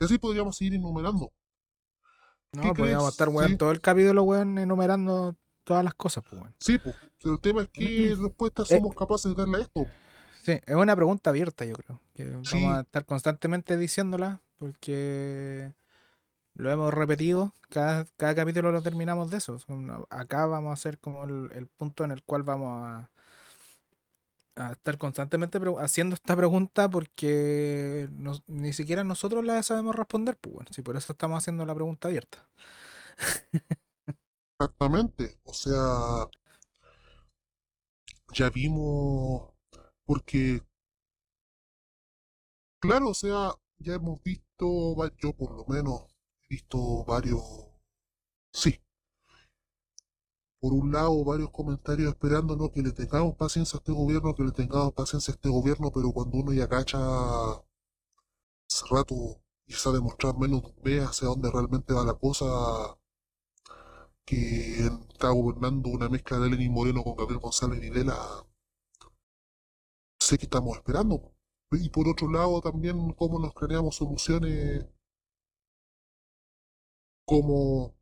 [0.00, 1.32] Y así podríamos seguir enumerando.
[2.52, 3.56] No, ¿Qué podríamos estar, weón, Sí.
[3.56, 6.54] todo el capítulo, weón, enumerando todas las cosas, pues, weón.
[6.60, 6.96] Sí, pues.
[7.20, 8.66] Pero el tema es qué respuesta Eh.
[8.66, 9.86] somos capaces de darle a esto.
[10.44, 12.00] Sí, es una pregunta abierta, yo creo.
[12.14, 12.62] Que Sí.
[12.62, 15.74] vamos a estar constantemente diciéndola porque
[16.58, 17.54] lo hemos repetido.
[17.70, 19.58] Cada, cada capítulo lo terminamos de eso.
[20.10, 23.10] Acá vamos a hacer como el, punto en el cual vamos a,
[24.72, 28.08] estar constantemente haciendo esta pregunta porque
[28.48, 30.36] ni siquiera nosotros la sabemos responder.
[30.36, 32.48] Pues si por eso estamos haciendo la pregunta abierta.
[34.58, 35.38] Exactamente.
[35.44, 36.26] O sea,
[38.34, 39.52] ya vimos,
[40.04, 40.60] porque,
[42.80, 46.17] claro, o sea, ya hemos visto, yo por lo menos
[46.48, 47.42] visto varios,
[48.52, 48.80] sí,
[50.60, 54.52] por un lado varios comentarios esperándonos que le tengamos paciencia a este gobierno, que le
[54.52, 56.98] tengamos paciencia a este gobierno, pero cuando uno ya cacha
[58.68, 59.14] hace rato
[59.66, 62.46] y demostrado en menos de un mes hacia dónde realmente va la cosa,
[64.24, 68.16] que está gobernando una mezcla de Lenín Moreno con Gabriel González Videla,
[70.20, 71.32] sé que estamos esperando.
[71.72, 74.86] Y por otro lado también cómo nos creamos soluciones,
[77.28, 77.94] cómo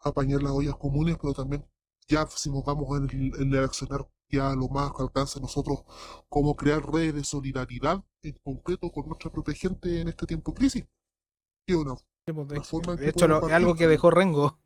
[0.00, 1.64] apañar las ollas comunes, pero también
[2.08, 5.42] ya si nos vamos en el, en el accionar ya lo más que alcance a
[5.42, 5.84] nosotros,
[6.28, 10.56] cómo crear redes de solidaridad en concreto con nuestra propia gente en este tiempo de
[10.58, 10.84] crisis.
[11.66, 11.96] Es una
[12.26, 14.58] pues, forma de hecho, lo- es algo que dejó Rengo.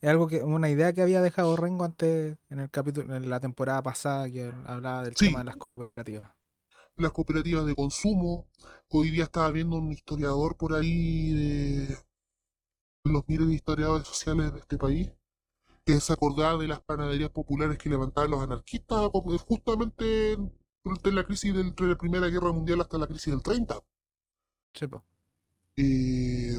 [0.00, 3.40] Es algo que, una idea que había dejado Rengo antes en el capítulo, en la
[3.40, 5.26] temporada pasada que hablaba del Sí.
[5.26, 6.32] tema de las cooperativas.
[6.96, 8.46] las cooperativas de consumo.
[8.88, 11.98] Hoy día estaba viendo un historiador por ahí de
[13.12, 15.10] los miles de historiadores sociales de este país
[15.86, 19.10] que se acordaba de las panaderías populares que levantaban los anarquistas
[19.46, 20.38] justamente
[20.84, 23.80] durante la crisis del- entre la Primera Guerra Mundial hasta la crisis del 30.
[24.74, 24.86] Sí.
[25.76, 26.56] Eh,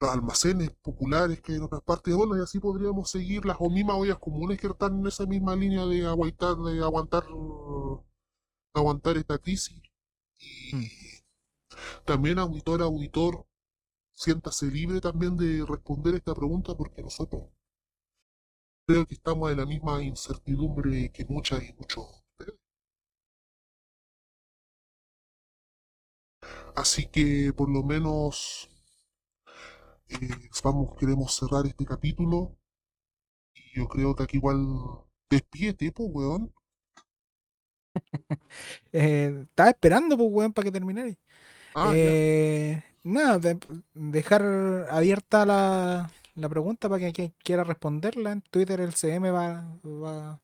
[0.00, 3.68] los almacenes populares que hay en otras partes, bueno, y así podríamos seguir las o
[3.70, 7.24] mismas ollas comunes que están en esa misma línea de aguantar, de aguantar,
[8.74, 9.80] aguantar esta crisis.
[10.38, 10.84] Y Mm.
[12.04, 13.46] también auditor, auditor,
[14.14, 17.44] siéntase libre también de responder esta pregunta porque nosotros
[18.86, 22.06] creo que estamos en la misma incertidumbre que muchas y muchos
[22.38, 22.60] de ustedes.
[26.76, 28.68] Así que por lo menos
[30.08, 30.28] eh,
[30.62, 32.56] vamos, queremos cerrar este capítulo.
[33.54, 34.58] Y yo creo que aquí igual
[35.30, 36.52] despídete, pues, weón.
[38.92, 41.14] Eh, estaba esperando, pues, weón, para que terminara.
[41.74, 41.92] Ah.
[41.94, 43.58] Eh, nada, de-
[43.94, 44.42] dejar
[44.90, 48.32] abierta la, la pregunta para que quien quiera responderla.
[48.32, 50.40] En Twitter el CM va, va,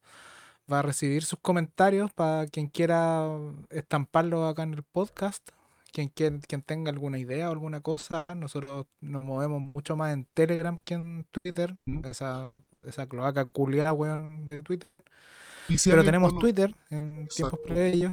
[0.71, 3.27] va a recibir sus comentarios para quien quiera
[3.71, 5.49] estamparlo acá en el podcast.
[5.93, 10.25] Quien, quien, quien tenga alguna idea o alguna cosa, nosotros nos movemos mucho más en
[10.35, 11.77] Telegram que en Twitter.
[11.87, 12.07] Mm.
[12.07, 12.53] Esa,
[12.85, 14.89] esa cloaca culiada, weón, de Twitter.
[15.69, 17.63] Y si Pero tenemos Twitter en tiempos Exacto.
[17.65, 18.13] previos.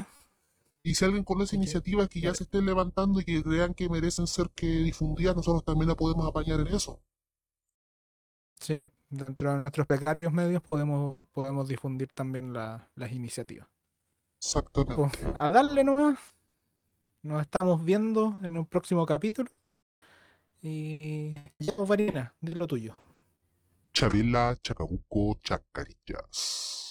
[0.88, 4.26] Y si alguien conoce iniciativas que ya se estén levantando y que crean que merecen
[4.26, 7.02] ser que difundidas, nosotros también la podemos apañar en eso.
[8.60, 13.68] Sí, dentro de nuestros precarios medios podemos, podemos difundir también la- las iniciativas.
[14.86, 15.20] Pues, Exactamente.
[15.40, 16.20] a darle nomás.
[17.24, 19.52] Nos estamos viendo en un próximo capítulo.
[20.62, 22.96] Y ya, pues, Varina, di lo tuyo.
[23.94, 26.87] Chabela, Chacabuco, Chacarillas.